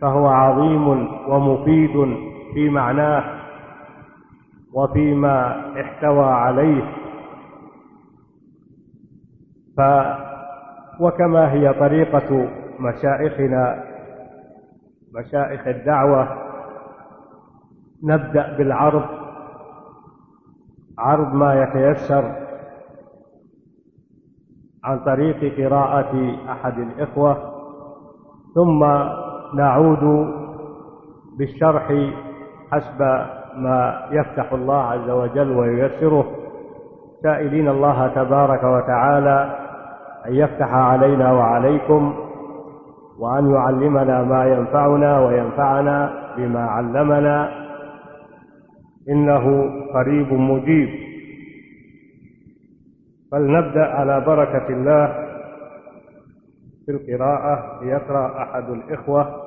فهو 0.00 0.26
عظيم 0.26 0.88
ومفيد 1.28 2.16
في 2.54 2.68
معناه. 2.68 3.41
وفيما 4.74 5.60
احتوى 5.80 6.24
عليه. 6.24 6.84
ف 9.76 9.80
وكما 11.00 11.52
هي 11.52 11.72
طريقة 11.72 12.48
مشائخنا 12.80 13.84
مشائخ 15.14 15.66
الدعوة 15.66 16.28
نبدأ 18.02 18.56
بالعرض 18.56 19.04
عرض 20.98 21.34
ما 21.34 21.62
يتيسر 21.62 22.34
عن 24.84 24.98
طريق 24.98 25.56
قراءة 25.56 26.36
أحد 26.52 26.78
الإخوة 26.78 27.52
ثم 28.54 28.84
نعود 29.54 30.32
بالشرح 31.38 32.12
حسب 32.72 33.26
ما 33.56 34.08
يفتح 34.10 34.52
الله 34.52 34.82
عز 34.82 35.10
وجل 35.10 35.50
وييسره. 35.50 36.36
سائلين 37.22 37.68
الله 37.68 38.08
تبارك 38.08 38.64
وتعالى 38.64 39.56
أن 40.26 40.34
يفتح 40.34 40.74
علينا 40.74 41.32
وعليكم 41.32 42.14
وأن 43.18 43.50
يعلمنا 43.50 44.22
ما 44.22 44.44
ينفعنا 44.46 45.20
وينفعنا 45.20 46.12
بما 46.36 46.60
علمنا. 46.60 47.62
إنه 49.08 49.70
قريب 49.94 50.32
مجيب. 50.32 50.88
فلنبدأ 53.32 53.84
على 53.84 54.20
بركة 54.20 54.68
الله 54.68 55.06
في 56.86 56.92
القراءة 56.92 57.84
ليقرأ 57.84 58.42
أحد 58.42 58.70
الإخوة 58.70 59.42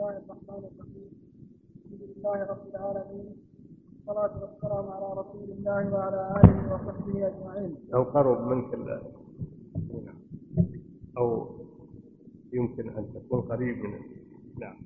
الحمد 0.00 0.64
لله 2.24 2.44
رب 2.44 2.64
العالمين. 2.72 3.36
والصلاة 4.06 4.34
والسلام 4.42 4.86
على 4.96 5.08
رسول 5.20 5.48
الله 5.60 5.92
وعلى 5.92 6.20
آله 6.40 6.56
وصحبه 6.72 7.26
أجمعين. 7.28 7.72
لو 7.92 8.02
قرب 8.02 8.40
منك 8.48 8.70
أو 11.18 11.28
يمكن 12.52 12.88
أن 12.96 13.04
تكون 13.14 13.40
قريب 13.40 13.76
من 13.84 14.00
نعم. 14.60 14.76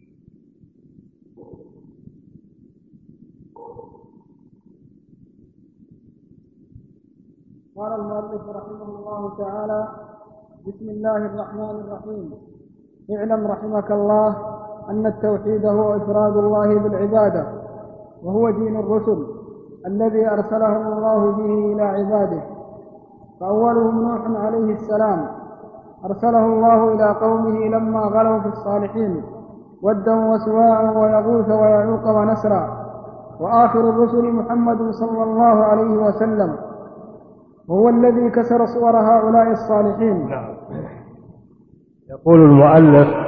قال 7.77 7.93
المؤلف 8.01 8.43
رحمه 8.49 8.89
الله 8.99 9.23
تعالى 9.39 9.81
بسم 10.67 10.87
الله 10.91 11.17
الرحمن 11.17 11.77
الرحيم. 11.87 12.27
اعلم 13.11 13.47
رحمك 13.47 13.91
الله 13.91 14.58
أن 14.91 15.07
التوحيد 15.07 15.67
هو 15.67 15.97
إفراد 15.97 16.37
الله 16.37 16.79
بالعبادة 16.79 17.47
وهو 18.25 18.51
دين 18.51 18.77
الرسل 18.77 19.27
الذي 19.87 20.31
أرسلهم 20.31 20.93
الله 20.93 21.33
به 21.33 21.73
إلى 21.73 21.83
عباده. 21.83 22.43
فأولهم 23.41 24.03
نوح 24.03 24.43
عليه 24.45 24.73
السلام 24.73 25.27
أرسله 26.05 26.47
الله 26.47 26.93
إلى 26.93 27.15
قومه 27.21 27.59
لما 27.59 28.01
غلوا 28.01 28.41
في 28.41 28.49
الصالحين 28.49 29.23
ودا 29.83 30.15
وسواعا 30.31 30.91
ويغوث 30.99 31.49
ويعوق 31.51 32.09
ونسرا. 32.09 32.79
وآخر 33.41 33.81
الرسل 33.81 34.33
محمد 34.33 34.91
صلى 34.91 35.23
الله 35.23 35.65
عليه 35.65 35.97
وسلم 36.07 36.57
وهو 37.69 37.89
الذي 37.89 38.31
كسر 38.31 38.67
صور 38.67 38.97
هؤلاء 38.97 39.51
الصالحين. 39.51 40.29
نعم. 40.29 40.55
يقول 42.11 42.41
المؤلف 42.41 43.28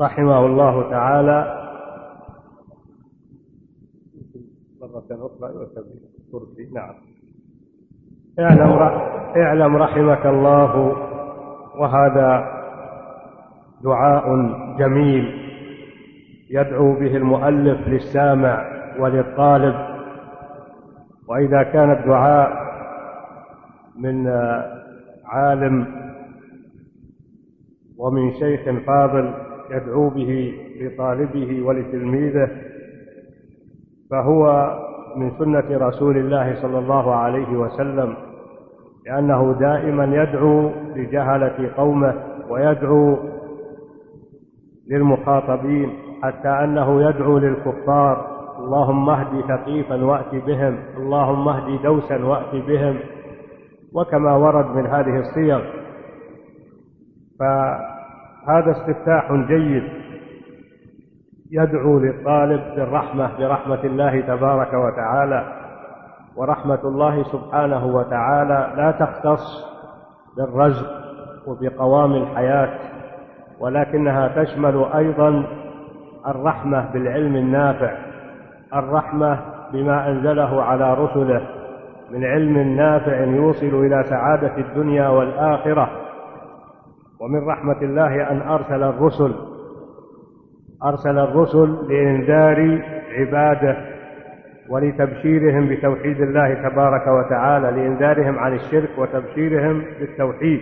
رحمه 0.00 0.46
الله 0.46 0.90
تعالى. 0.90 1.60
مرة 4.80 5.04
أخرى 5.10 5.66
كرسي 6.32 6.70
نعم 6.74 6.94
اعلم 8.38 8.70
اعلم 9.36 9.76
رحمك 9.76 10.26
الله. 10.26 10.76
وهذا 11.78 12.60
دعاء 13.82 14.24
جميل 14.78 15.24
يدعو 16.50 16.92
به 16.92 17.16
المؤلف 17.16 17.88
للسامع 17.88 18.64
وللطالب. 18.98 19.74
وإذا 21.28 21.62
كان 21.62 21.90
الدعاء 21.90 22.70
من 23.98 24.28
عالم 25.24 25.86
ومن 27.98 28.32
شيخ 28.32 28.84
فاضل 28.86 29.49
يدعو 29.70 30.10
به 30.10 30.54
لطالبه 30.80 31.62
ولتلميذه 31.66 32.50
فهو 34.10 34.70
من 35.16 35.30
سنة 35.38 35.88
رسول 35.88 36.16
الله 36.16 36.62
صلى 36.62 36.78
الله 36.78 37.14
عليه 37.14 37.56
وسلم 37.56 38.14
لأنه 39.06 39.52
دائما 39.60 40.04
يدعو 40.04 40.70
لجهلة 40.96 41.70
قومه 41.76 42.14
ويدعو 42.48 43.18
للمخاطبين 44.90 45.90
حتى 46.22 46.48
أنه 46.48 47.08
يدعو 47.08 47.38
للكفار 47.38 48.40
اللهم 48.58 49.10
اهد 49.10 49.44
ثقيفا 49.48 50.04
وأت 50.04 50.34
بهم 50.34 50.78
اللهم 50.96 51.48
اهد 51.48 51.82
دوسا 51.82 52.24
وأت 52.24 52.54
بهم 52.54 52.98
وكما 53.94 54.36
ورد 54.36 54.66
من 54.66 54.86
هذه 54.86 55.20
الصيغ. 55.20 55.60
فهذا 58.46 58.70
استفتاح 58.70 59.32
جيد 59.32 59.82
يدعو 61.52 61.98
للطالب 61.98 62.74
بالرحمة 62.76 63.38
برحمة 63.38 63.84
الله 63.84 64.20
تبارك 64.20 64.74
وتعالى 64.74 65.52
ورحمة 66.36 66.80
الله 66.84 67.22
سبحانه 67.22 67.86
وتعالى 67.86 68.72
لا 68.76 68.90
تختص 68.90 69.42
بالرزق 70.36 70.90
وبقوام 71.46 72.12
الحياة 72.12 72.78
ولكنها 73.60 74.44
تشمل 74.44 74.84
أيضا 74.94 75.44
الرحمة 76.26 76.92
بالعلم 76.92 77.36
النافع 77.36 77.92
الرحمة 78.74 79.38
بما 79.72 80.08
أنزله 80.08 80.62
على 80.62 80.94
رسله 80.94 81.42
من 82.10 82.24
علم 82.24 82.58
نافع 82.58 83.24
يوصل 83.24 83.66
إلى 83.66 84.02
سعادة 84.02 84.56
الدنيا 84.58 85.08
والآخرة. 85.08 85.90
ومن 87.20 87.48
رحمة 87.48 87.82
الله 87.82 88.30
أن 88.30 88.42
أرسل 88.42 88.82
الرسل 88.82 89.34
أرسل 90.84 91.18
الرسل 91.18 91.76
لإنذار 91.88 92.82
عباده 93.10 93.76
ولتبشيرهم 94.70 95.68
بتوحيد 95.68 96.20
الله 96.20 96.68
تبارك 96.68 97.06
وتعالى 97.06 97.70
لإنذارهم 97.70 98.38
عن 98.38 98.54
الشرك 98.54 98.90
وتبشيرهم 98.98 99.84
بالتوحيد. 100.00 100.60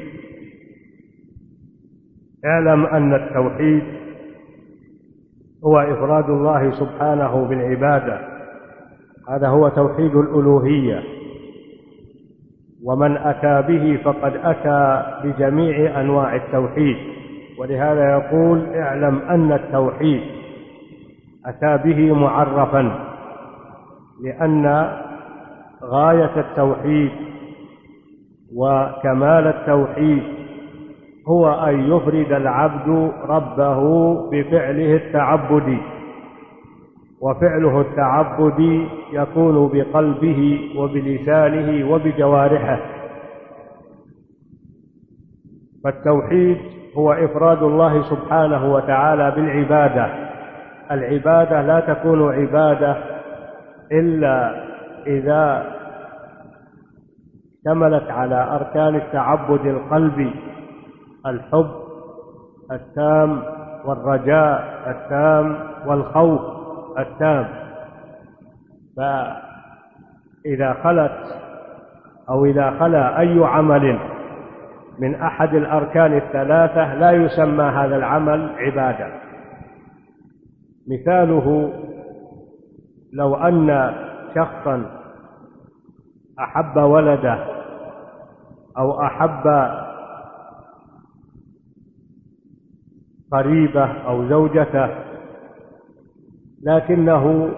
اعلم 2.45 2.87
أن 2.87 3.15
التوحيد 3.15 3.83
هو 5.65 5.79
إفراد 5.79 6.31
الله 6.31 6.71
سبحانه 6.71 7.49
بالعبادة. 7.49 8.21
هذا 9.31 9.49
هو 9.49 9.69
توحيد 9.69 10.17
الألوهية. 10.17 11.18
ومن 12.85 13.17
أتى 13.17 13.63
به 13.69 13.99
فقد 14.05 14.33
أتى 14.45 15.03
بجميع 15.25 16.01
أنواع 16.01 16.37
التوحيد. 16.37 16.97
ولهذا 17.59 18.11
يقول 18.11 18.75
اعلم 18.75 19.19
أن 19.31 19.53
التوحيد 19.53 20.21
أتى 21.47 21.83
به 21.85 22.15
معرفا 22.15 23.09
لأن 24.25 24.93
غاية 25.85 26.41
التوحيد 26.41 27.11
وكمال 28.57 29.47
التوحيد 29.47 30.23
هو 31.29 31.49
أن 31.49 31.81
يفرد 31.93 32.33
العبد 32.33 33.13
ربه 33.29 33.81
بفعله 34.31 34.97
التعبدي. 34.97 35.79
وفعله 37.21 37.81
التعبدي 37.81 38.89
يكون 39.13 39.69
بقلبه 39.69 40.61
وبلسانه 40.77 41.91
وبجوارحه. 41.93 42.81
فالتوحيد 45.85 46.59
هو 46.97 47.13
إفراد 47.13 47.63
الله 47.63 48.03
سبحانه 48.03 48.73
وتعالى 48.73 49.31
بالعبادة. 49.31 50.29
العبادة 50.91 51.63
لا 51.63 51.81
تكون 51.81 52.35
عبادة 52.35 52.97
إلا 53.93 54.65
إذا 55.07 55.67
اشتملت 57.57 58.11
على 58.11 58.55
أركان 58.55 58.95
التعبد 58.95 59.67
القلبي 59.67 60.31
الحب 61.27 61.71
التام 62.73 63.43
والرجاء 63.85 64.83
التام 64.87 65.57
والخوف. 65.87 66.58
التام. 66.99 67.49
فإذا 68.97 70.73
خلت 70.73 71.39
أو 72.29 72.45
إذا 72.45 72.71
خلا 72.71 73.21
أي 73.21 73.45
عمل 73.45 73.99
من 74.99 75.15
أحد 75.15 75.55
الأركان 75.55 76.17
الثلاثة 76.17 76.95
لا 76.95 77.11
يسمى 77.11 77.65
هذا 77.65 77.97
العمل 77.97 78.51
عبادة. 78.59 79.09
مثاله 80.89 81.73
لو 83.13 83.35
أن 83.35 83.95
شخصا 84.35 84.85
أحب 86.41 86.77
ولده 86.77 87.45
أو 88.79 89.03
أحب 89.03 89.71
قريبه 93.33 93.85
أو 94.07 94.29
زوجته 94.29 95.08
لكنه 96.63 97.51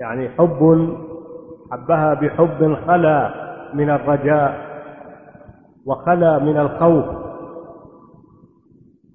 يعني 0.00 0.28
حب 0.28 0.88
حبها 1.72 2.14
بحب 2.14 2.74
خلا 2.86 3.34
من 3.74 3.90
الرجاء 3.90 4.70
وخلا 5.86 6.38
من 6.38 6.56
الخوف. 6.56 7.04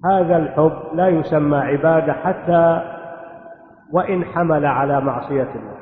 هذا 0.04 0.36
الحب 0.36 0.72
لا 0.94 1.08
يسمى 1.08 1.56
عبادة 1.56 2.12
حتى 2.12 2.82
وإن 3.92 4.24
حمل 4.24 4.66
على 4.66 5.00
معصية 5.00 5.42
الله. 5.54 5.76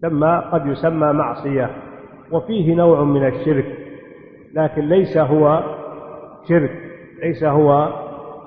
سمى 0.00 0.42
قد 0.52 0.66
يسمى 0.66 1.12
معصية 1.12 1.70
وفيه 2.32 2.74
نوع 2.74 3.04
من 3.04 3.26
الشرك 3.26 3.78
لكن 4.54 4.82
ليس 4.82 5.16
هو 5.16 5.62
شرك 6.48 6.70
ليس 7.22 7.44
هو 7.44 7.88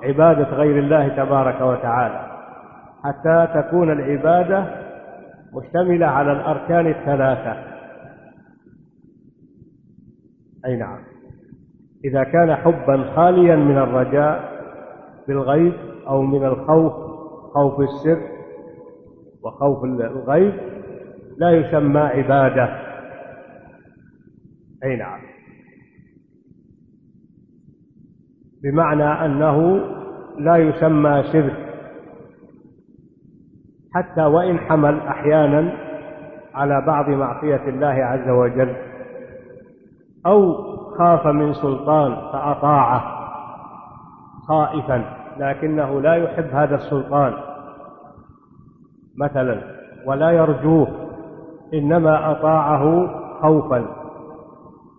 عبادة 0.03 0.43
غير 0.43 0.79
الله 0.79 1.07
تبارك 1.07 1.61
وتعالى 1.61 2.37
حتى 3.03 3.47
تكون 3.61 3.91
العبادة 3.91 4.65
مشتملة 5.53 6.05
على 6.05 6.31
الأركان 6.31 6.87
الثلاثة. 6.87 7.57
أي 10.65 10.75
نعم. 10.75 10.99
إذا 12.05 12.23
كان 12.23 12.55
حبا 12.55 13.13
خاليا 13.15 13.55
من 13.55 13.77
الرجاء 13.77 14.57
بالغيب 15.27 15.73
أو 16.07 16.21
من 16.21 16.45
الخوف 16.45 16.93
خوف 17.53 17.79
السر 17.79 18.21
وخوف 19.43 19.83
الغيب 19.83 20.53
لا 21.37 21.51
يسمى 21.51 21.99
عبادة. 21.99 22.69
أي 24.83 24.95
نعم. 24.95 25.36
بمعنى 28.67 29.25
أنه 29.25 29.81
لا 30.39 30.57
يسمى 30.57 31.23
شرك 31.23 31.67
حتى 33.95 34.25
وإن 34.25 34.59
حمل 34.59 34.99
أحيانا 34.99 35.73
على 36.55 36.83
بعض 36.87 37.09
معصية 37.09 37.69
الله 37.69 37.87
عز 37.87 38.29
وجل 38.29 38.75
أو 40.25 40.53
خاف 40.97 41.27
من 41.27 41.53
سلطان 41.53 42.15
فأطاعه 42.15 43.03
خائفا 44.47 45.03
لكنه 45.37 46.01
لا 46.01 46.15
يحب 46.15 46.47
هذا 46.51 46.75
السلطان. 46.75 47.33
مثلا 49.17 49.61
ولا 50.05 50.31
يرجوه 50.31 50.87
إنما 51.73 52.31
أطاعه 52.31 53.07
خوفا. 53.41 53.85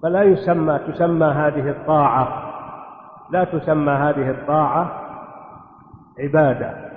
فلا 0.02 0.22
يسمى 0.22 0.78
تسمى 0.78 1.26
هذه 1.26 1.70
الطاعة 1.70 2.47
لا 3.30 3.44
تسمى 3.44 3.92
هذه 3.92 4.30
الطاعة 4.30 5.08
عبادة. 6.18 6.88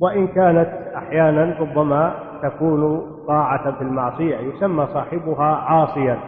وإن 0.00 0.26
كانت 0.26 0.68
أحيانا 0.96 1.58
ربما 1.60 2.14
تكون 2.42 3.06
طاعة 3.26 3.78
في 3.78 3.82
المعصية 3.82 4.36
يسمى 4.36 4.86
صاحبها 4.86 5.44
عاصيا. 5.44 6.18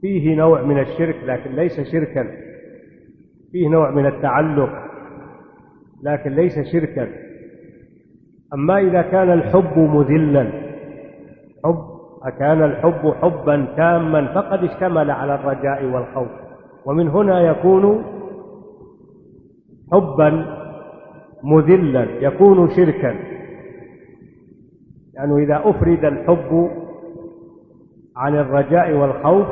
فيه 0.00 0.36
نوع 0.36 0.62
من 0.62 0.78
الشرك 0.78 1.16
لكن 1.24 1.50
ليس 1.50 1.80
شركا. 1.92 2.26
فيه 3.52 3.68
نوع 3.68 3.90
من 3.90 4.06
التعلق 4.06 4.70
لكن 6.02 6.30
ليس 6.30 6.72
شركا. 6.72 7.08
أما 8.54 8.78
إذا 8.78 9.02
كان 9.02 9.32
الحب 9.32 9.78
مذلا 9.78 10.52
حب 11.64 11.88
أكان 12.22 12.62
الحب 12.62 13.14
حبا 13.22 13.66
تاما 13.76 14.34
فقد 14.34 14.64
اشتمل 14.64 15.10
على 15.10 15.34
الرجاء 15.34 15.84
والخوف. 15.84 16.47
ومن 16.88 17.08
هنا 17.08 17.40
يكون 17.40 18.04
حبا 19.92 20.46
مذلا 21.44 22.04
يكون 22.20 22.70
شركا. 22.70 23.14
لأنه 25.14 25.38
يعني 25.38 25.44
إذا 25.44 25.62
أفرد 25.64 26.04
الحب 26.04 26.70
عن 28.16 28.36
الرجاء 28.36 28.92
والخوف 28.92 29.46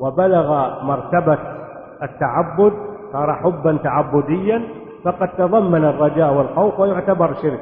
وبلغ 0.00 0.78
مرتبة 0.84 1.38
التعبد 2.02 2.72
صار 3.12 3.34
حبا 3.34 3.76
تعبديا 3.76 4.62
فقد 5.04 5.28
تضمن 5.28 5.84
الرجاء 5.84 6.34
والخوف 6.34 6.80
ويعتبر 6.80 7.34
شرك. 7.34 7.60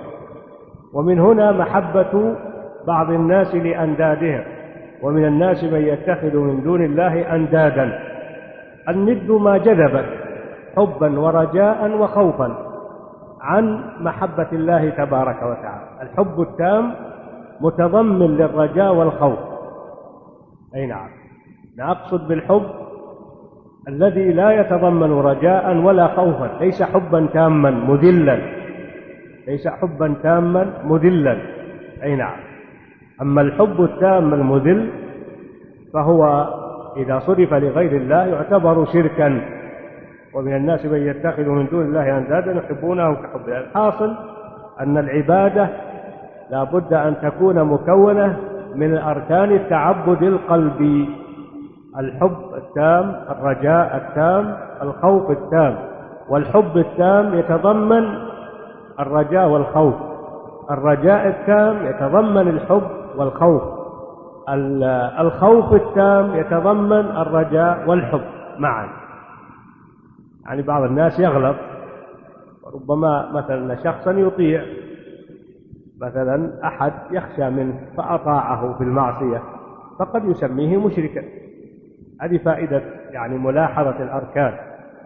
ومن 0.95 1.19
هنا 1.21 1.53
محبة 1.53 2.37
بعض 2.87 3.11
الناس 3.11 3.55
لأندادهم. 3.55 4.45
ومن 5.03 5.25
الناس 5.25 5.65
من 5.65 5.81
يتخذ 5.81 6.37
من 6.37 6.63
دون 6.63 6.85
الله 6.85 7.35
أندادا. 7.35 8.10
الند 8.91 9.31
ما 9.31 9.59
جذبت 9.59 10.07
حبا 10.77 11.21
ورجاء 11.21 11.91
وخوفا 11.97 12.49
عن 13.41 13.85
محبة 14.01 14.49
الله 14.53 14.91
تبارك 14.91 15.43
وتعالى. 15.43 16.03
الحب 16.03 16.41
التام 16.41 16.95
متضمن 17.61 18.37
للرجاء 18.37 18.95
والخوف. 18.95 19.39
أي 20.75 20.87
نعم. 20.87 21.09
نقصد 21.79 22.29
بالحب 22.29 22.67
الذي 23.89 24.33
لا 24.33 24.51
يتضمن 24.51 25.13
رجاء 25.13 25.77
ولا 25.77 26.07
خوفا. 26.07 26.51
ليس 26.61 26.83
حبا 26.83 27.27
تاما 27.33 27.71
مذلا. 27.71 28.39
ليس 29.49 29.69
حبا 29.69 30.15
تاما 30.23 30.67
مذلا. 30.85 31.37
أي 32.03 32.17
نعم. 32.17 32.37
أما 33.23 33.41
الحب 33.43 33.81
التام 33.81 34.35
المذل 34.35 34.91
فهو 35.95 36.49
إذا 36.97 37.19
صرف 37.19 37.55
لغير 37.55 37.93
الله 37.93 38.27
يعتبر 38.27 38.85
شركا. 38.85 39.41
ومن 40.35 40.57
الناس 40.57 40.85
من 40.85 40.99
يتخذ 40.99 41.49
من 41.49 41.67
دون 41.67 41.83
الله 41.83 42.19
أندادا 42.19 42.53
يحبونهم 42.53 43.15
كحب 43.15 43.49
الحاصل 43.49 44.15
أن 44.81 44.99
العبادة 44.99 45.69
لا 46.51 46.65
بد 46.65 46.95
أن 46.95 47.17
تكون 47.23 47.65
مكونة 47.65 48.37
من 48.75 48.97
أركان 48.99 49.53
التعبد 49.53 50.23
القلبي. 50.23 51.09
الحب 51.99 52.37
التام 52.57 53.15
الرجاء 53.31 53.97
التام 53.97 54.57
الخوف 54.83 55.31
التام. 55.31 55.77
والحب 56.29 56.77
التام 56.77 57.35
يتضمن 57.35 58.05
الرجاء 59.01 59.49
والخوف. 59.49 59.95
الرجاء 60.71 61.27
التام 61.29 61.87
يتضمن 61.87 62.49
الحب 62.49 62.83
والخوف. 63.17 63.63
الخوف 65.21 65.73
التام 65.73 66.37
يتضمن 66.37 66.93
الرجاء 66.93 67.89
والحب 67.89 68.25
معا. 68.59 68.89
يعني 70.47 70.63
بعض 70.63 70.83
الناس 70.83 71.21
يغلط 71.21 71.57
ربما 72.75 73.33
مثلا 73.33 73.75
شخصا 73.85 74.13
يطيع 74.13 74.65
مثلا 76.01 76.67
أحد 76.67 76.93
يخشى 77.11 77.51
منه 77.51 77.81
فأطاعه 77.97 78.79
في 78.79 78.85
المعصية 78.85 79.43
فقد 79.99 80.25
يسميه 80.25 80.87
مشركا. 80.87 81.23
هذه 82.21 82.39
فائدة 82.39 82.83
يعني 83.11 83.39
ملاحظة 83.39 84.03
الأركان 84.03 84.53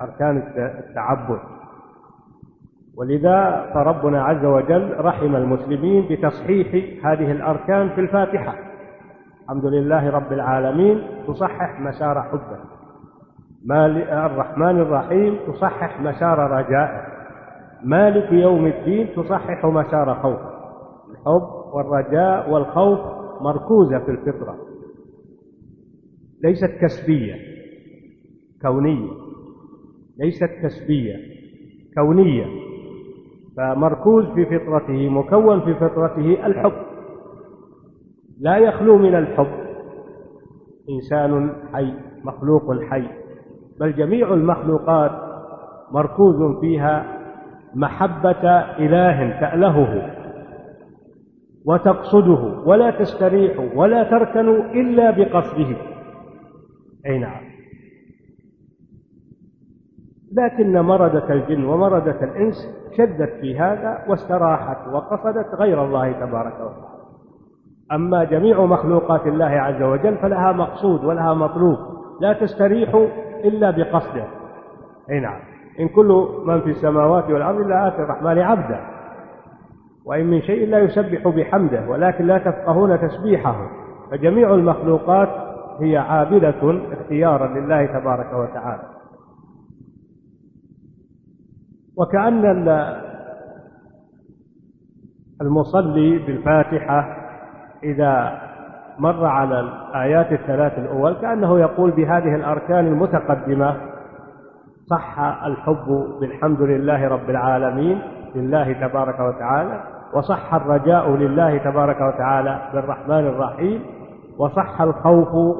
أركان 0.00 0.42
التعبد. 0.56 1.38
ولذا 2.96 3.70
فربنا 3.74 4.24
عز 4.24 4.44
وجل 4.44 4.94
رحم 5.00 5.36
المسلمين 5.36 6.06
بتصحيح 6.10 6.68
هذه 7.06 7.32
الأركان 7.32 7.88
في 7.88 8.00
الفاتحة. 8.00 8.54
الحمد 9.44 9.64
لله 9.64 10.10
رب 10.10 10.32
العالمين 10.32 11.02
تصحح 11.26 11.80
مسار 11.80 12.22
حبه. 12.22 12.58
الرحمن 14.26 14.80
الرحيم 14.80 15.38
تصحح 15.46 16.00
مسار 16.00 16.38
رجائه. 16.38 17.06
مالك 17.84 18.32
يوم 18.32 18.66
الدين 18.66 19.08
تصحح 19.16 19.64
مسار 19.64 20.14
خوفه. 20.14 20.50
الحب 21.10 21.74
والرجاء 21.74 22.50
والخوف 22.50 22.98
مركوزة 23.40 23.98
في 23.98 24.10
الفطرة. 24.10 24.56
ليست 26.44 26.70
كسبية 26.80 27.34
كونية. 28.62 29.10
ليست 30.18 30.50
كسبية 30.62 31.16
كونية. 31.94 32.46
فمركوز 33.56 34.24
في 34.24 34.46
فطرته 34.46 35.08
مكون 35.08 35.60
في 35.60 35.74
فطرته 35.74 36.46
الحب. 36.46 36.93
لا 38.40 38.56
يخلو 38.56 38.98
من 38.98 39.14
الحب. 39.14 39.64
إنسان 40.90 41.52
حي 41.72 41.94
مخلوق 42.24 42.82
حي 42.82 43.08
بل 43.80 43.92
جميع 43.92 44.34
المخلوقات 44.34 45.10
مركوز 45.92 46.60
فيها 46.60 47.06
محبة 47.74 48.60
إله 48.78 49.40
تألهه 49.40 50.10
وتقصده 51.66 52.62
ولا 52.66 52.90
تستريح 52.90 53.76
ولا 53.76 54.10
تركن 54.10 54.48
إلا 54.48 55.10
بقصده. 55.10 55.76
أي 57.06 57.18
نعم. 57.18 57.44
لكن 60.32 60.80
مردة 60.80 61.34
الجن 61.34 61.64
ومردة 61.64 62.24
الإنس 62.24 62.54
شدت 62.96 63.30
في 63.40 63.58
هذا 63.58 64.04
واستراحت 64.08 64.88
وقصدت 64.88 65.54
غير 65.54 65.84
الله 65.84 66.12
تبارك 66.12 66.54
وتعالى. 66.54 66.93
أما 67.92 68.24
جميع 68.24 68.64
مخلوقات 68.64 69.26
الله 69.26 69.44
عز 69.44 69.82
وجل 69.82 70.16
فلها 70.16 70.52
مقصود 70.52 71.04
ولها 71.04 71.34
مطلوب 71.34 71.78
لا 72.20 72.32
تستريح 72.32 72.94
إلا 73.44 73.70
بقصده. 73.70 74.24
أي 75.10 75.20
نعم. 75.20 75.40
إن 75.80 75.88
كل 75.88 76.28
من 76.46 76.60
في 76.60 76.70
السماوات 76.70 77.30
والأرض 77.30 77.60
إلا 77.60 77.88
آتي 77.88 77.96
الرحمن 77.96 78.38
عبدا 78.38 78.80
وإن 80.04 80.26
من 80.26 80.42
شيء 80.42 80.68
لا 80.68 80.78
يسبح 80.78 81.28
بحمده 81.28 81.88
ولكن 81.88 82.26
لا 82.26 82.38
تفقهون 82.38 83.00
تسبيحه. 83.00 83.68
فجميع 84.10 84.54
المخلوقات 84.54 85.28
هي 85.80 85.96
عابدة 85.96 86.80
اختيارا 86.92 87.46
لله 87.46 87.86
تبارك 87.86 88.32
وتعالى. 88.34 88.82
وكأن 91.96 92.44
المصلي 95.40 96.18
بالفاتحة 96.18 97.23
إذا 97.84 98.38
مر 98.98 99.26
على 99.26 99.60
الآيات 99.60 100.32
الثلاث 100.32 100.78
الأول 100.78 101.12
كأنه 101.12 101.60
يقول 101.60 101.90
بهذه 101.90 102.34
الأركان 102.34 102.86
المتقدمة 102.86 103.76
صح 104.90 105.18
الحب 105.44 106.06
بالحمد 106.20 106.60
لله 106.62 107.08
رب 107.08 107.30
العالمين 107.30 108.02
لله 108.34 108.72
تبارك 108.72 109.20
وتعالى 109.20 109.80
وصح 110.14 110.54
الرجاء 110.54 111.10
لله 111.10 111.58
تبارك 111.58 111.96
وتعالى 112.00 112.70
بالرحمن 112.74 113.26
الرحيم 113.26 113.82
وصح 114.38 114.80
الخوف 114.80 115.56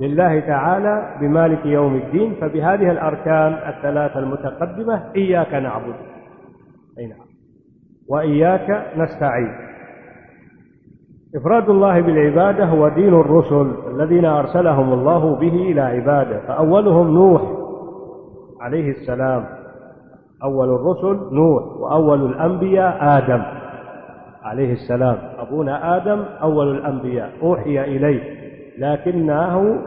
لله 0.00 0.40
تعالى 0.40 1.16
بمالك 1.20 1.66
يوم 1.66 1.96
الدين 1.96 2.34
فبهذه 2.40 2.90
الأركان 2.90 3.52
الثلاثة 3.52 4.18
المتقدمة 4.18 5.02
إياك 5.16 5.54
نعبد. 5.54 5.94
أي 6.98 7.06
نعم. 7.06 7.26
وإياك 8.08 8.86
نستعين. 8.96 9.52
إفراد 11.36 11.68
الله 11.70 12.00
بالعبادة 12.00 12.64
هو 12.64 12.88
دين 12.88 13.14
الرسل 13.14 13.72
الذين 13.90 14.24
أرسلهم 14.24 14.92
الله 14.92 15.34
به 15.34 15.54
إلى 15.54 15.80
عباده 15.80 16.40
فأولهم 16.46 17.10
نوح 17.10 17.42
عليه 18.60 18.90
السلام. 18.90 19.44
أول 20.44 20.68
الرسل 20.74 21.34
نوح 21.34 21.62
وأول 21.80 22.26
الأنبياء 22.26 22.98
آدم 23.18 23.42
عليه 24.42 24.72
السلام. 24.72 25.16
أبونا 25.38 25.96
آدم 25.96 26.24
أول 26.42 26.68
الأنبياء 26.76 27.30
أوحي 27.42 27.80
إليه 27.80 28.42
لكنه 28.78 29.78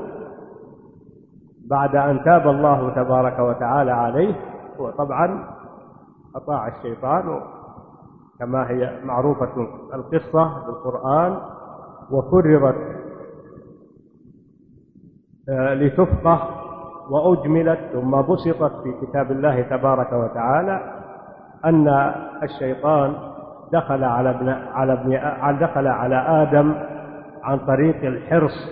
بعد 1.70 1.96
أن 1.96 2.24
تاب 2.24 2.48
الله 2.48 2.90
تبارك 2.90 3.40
وتعالى 3.40 3.92
عليه 3.92 4.36
وطبعا 4.80 5.44
أطاع 6.36 6.68
الشيطان 6.68 7.40
كما 8.40 8.70
هي 8.72 9.00
معروفة 9.04 9.68
القصة 9.94 10.64
في 10.64 10.70
القرآن 10.70 11.38
وكررت 12.12 12.76
آه، 15.50 15.74
لتفقه 15.74 16.50
وأجملت 17.10 17.80
ثم 17.94 18.12
بسطت 18.22 18.72
في 18.84 19.06
كتاب 19.06 19.32
الله 19.32 19.62
تبارك 19.62 20.14
وتعالى 20.14 20.94
أن 21.66 21.88
الشيطان 22.44 23.14
دخل 23.74 24.04
على 24.04 24.30
ابن 24.30 24.50
على 24.50 24.94
ابن 24.94 25.60
دخل 25.60 25.88
على 25.88 26.16
آدم 26.16 26.76
عن 27.44 27.58
طريق 27.60 28.06
الحرص. 28.06 28.70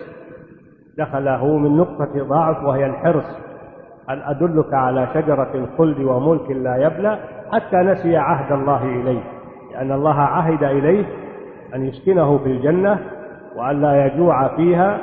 دخله 0.98 1.58
من 1.58 1.78
نقطة 1.78 2.24
ضعف 2.24 2.64
وهي 2.64 2.86
الحرص 2.86 3.26
هل 4.10 4.22
أدلك 4.22 4.74
على 4.74 5.08
شجرة 5.14 5.52
الخلد 5.56 6.00
وملك 6.00 6.52
لا 6.52 6.76
يبلى 6.78 7.20
حتى 7.52 7.76
نسي 7.78 8.18
عهد 8.18 8.52
الله 8.52 8.84
إليه. 8.84 9.24
لأن 9.74 9.92
الله 9.92 10.20
عهد 10.20 10.64
إليه 10.64 11.06
أن 11.76 11.86
يسكنه 11.86 12.38
في 12.38 12.46
الجنة 12.46 13.00
وأن 13.56 13.82
لا 13.82 14.06
يجوع 14.06 14.56
فيها 14.56 14.98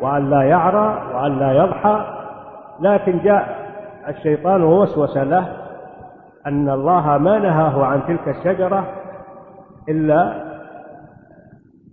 وأن 0.00 0.30
لا 0.30 0.42
يعرى 0.42 1.02
وأن 1.14 1.38
لا 1.38 1.52
يضحى. 1.52 2.04
لكن 2.80 3.18
جاء 3.18 3.62
الشيطان 4.08 4.62
ووسوس 4.62 5.16
له 5.16 5.48
أن 6.46 6.68
الله 6.70 7.18
ما 7.18 7.38
نهاه 7.38 7.84
عن 7.84 8.00
تلك 8.06 8.28
الشجرة 8.28 8.86
إلا 9.88 10.34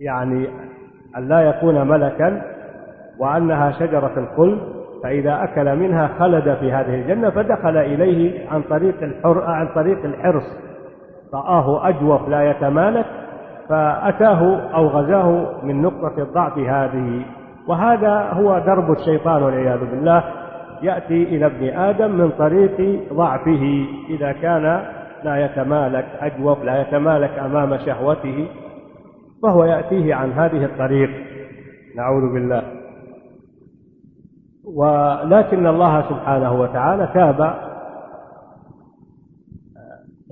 يعني 0.00 0.48
أن 1.16 1.28
لا 1.28 1.40
يكون 1.40 1.88
ملكا 1.88 2.42
وأنها 3.18 3.70
شجرة 3.70 4.12
الخلد 4.16 4.58
فإذا 5.02 5.44
أكل 5.44 5.76
منها 5.76 6.10
خلد 6.18 6.54
في 6.60 6.72
هذه 6.72 6.94
الجنة 6.94 7.30
فدخل 7.30 7.76
إليه 7.76 8.50
عن 8.50 8.62
طريق 8.62 9.02
الحر 9.02 9.42
عن 9.42 9.68
طريق 9.74 10.04
الحرص. 10.04 10.56
رآه 11.34 11.88
أجوف 11.88 12.28
لا 12.28 12.50
يتمالك 12.50 13.06
فأتاه 13.68 14.60
أو 14.74 14.86
غزاه 14.86 15.46
من 15.62 15.82
نقطة 15.82 16.22
الضعف 16.22 16.58
هذه. 16.58 17.22
وهذا 17.68 18.30
هو 18.32 18.58
درب 18.58 18.90
الشيطان 18.90 19.42
والعياذ 19.42 19.80
بالله. 19.80 20.24
يأتي 20.82 21.22
إلى 21.22 21.46
ابن 21.46 21.68
آدم 21.68 22.10
من 22.10 22.30
طريق 22.38 23.00
ضعفه. 23.12 23.86
إذا 24.08 24.32
كان 24.32 24.82
لا 25.24 25.44
يتمالك 25.44 26.06
أجوف 26.20 26.64
لا 26.64 26.80
يتمالك 26.80 27.38
أمام 27.38 27.78
شهوته 27.78 28.48
فهو 29.42 29.64
يأتيه 29.64 30.14
عن 30.14 30.32
هذه 30.32 30.64
الطريق. 30.64 31.10
نعوذ 31.96 32.32
بالله. 32.34 32.62
ولكن 34.76 35.66
الله 35.66 36.02
سبحانه 36.08 36.52
وتعالى 36.52 37.08
تاب 37.14 37.69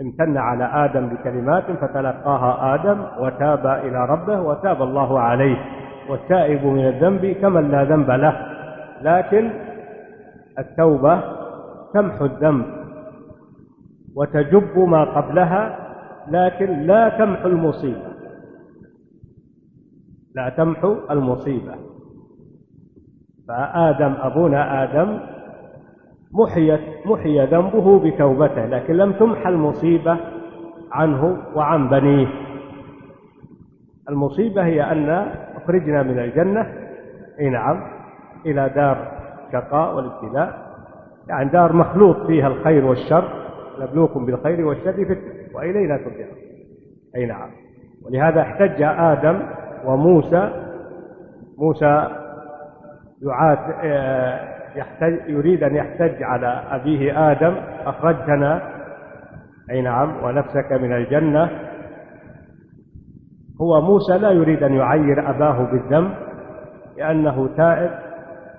امتن 0.00 0.36
على 0.36 0.64
آدم 0.64 1.08
بكلمات 1.08 1.64
فتلقاها 1.64 2.74
آدم 2.74 2.98
وتاب 3.18 3.66
إلى 3.66 4.06
ربه 4.06 4.40
وتاب 4.40 4.82
الله 4.82 5.20
عليه 5.20 5.56
والتائب 6.08 6.64
من 6.66 6.88
الذنب 6.88 7.26
كمن 7.26 7.70
لا 7.70 7.84
ذنب 7.84 8.10
له. 8.10 8.36
لكن 9.02 9.50
التوبة 10.58 11.20
تمحو 11.94 12.24
الذنب 12.24 12.66
وتجب 14.16 14.78
ما 14.78 15.04
قبلها 15.04 15.78
لكن 16.28 16.86
لا 16.86 17.08
تمحو 17.08 17.48
المصيبة. 17.48 18.08
لا 20.34 20.48
تمحو 20.48 20.96
المصيبة. 21.10 21.74
فآدم 23.48 24.14
أبونا 24.20 24.82
آدم 24.82 25.18
محيت 26.32 26.80
محي 27.06 27.46
ذنبه 27.46 27.98
بتوبته 27.98 28.66
لكن 28.66 28.94
لم 28.94 29.12
تمحى 29.12 29.48
المصيبة 29.48 30.16
عنه 30.92 31.38
وعن 31.54 31.88
بنيه. 31.88 32.26
المصيبة 34.08 34.64
هي 34.64 34.82
أن 34.82 35.10
أخرجنا 35.56 36.02
من 36.02 36.18
الجنة 36.18 36.66
أي 37.40 37.48
نعم 37.48 37.80
إلى 38.46 38.70
دار 38.74 39.12
الشقاء 39.46 39.96
والابتلاء. 39.96 40.68
يعني 41.28 41.50
دار 41.50 41.72
مخلوط 41.72 42.26
فيها 42.26 42.46
الخير 42.48 42.84
والشر 42.84 43.28
نبلوكم 43.80 44.26
بالخير 44.26 44.66
والشر 44.66 44.92
فتنة 45.04 45.54
وإلينا 45.54 45.96
ترجعون. 45.96 46.36
أي 47.16 47.26
نعم. 47.26 47.50
ولهذا 48.06 48.40
احتج 48.40 48.82
آدم 48.82 49.40
وموسى 49.84 50.50
موسى 51.58 52.08
يعاد 53.22 53.58
يحتج 54.78 55.28
يريد 55.28 55.62
أن 55.62 55.76
يحتج 55.76 56.22
على 56.22 56.62
أبيه 56.70 57.30
آدم 57.30 57.54
أخرجتنا. 57.86 58.62
أي 59.70 59.82
نعم 59.82 60.24
ونفسك 60.24 60.72
من 60.72 60.92
الجنة. 60.92 61.50
هو 63.60 63.80
موسى 63.80 64.18
لا 64.18 64.30
يريد 64.30 64.62
أن 64.62 64.74
يعير 64.74 65.30
أباه 65.30 65.70
بالذنب 65.72 66.10
لأنه 66.98 67.48
تائب 67.56 67.90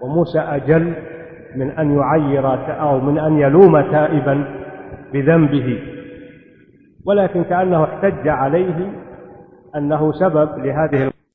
وموسى 0.02 0.40
أجل 0.40 0.94
من 1.56 1.72
أن 1.72 1.98
يعير 1.98 2.48
أو 2.82 3.00
من 3.00 3.20
أن 3.20 3.40
يلوم 3.40 3.82
تائبا 3.82 4.46
بذنبه. 5.14 5.80
ولكن 7.06 7.44
كأنه 7.44 7.84
احتج 7.84 8.28
عليه 8.28 8.92
أنه 9.76 10.12
سبب 10.12 10.50
لهذه 10.66 11.09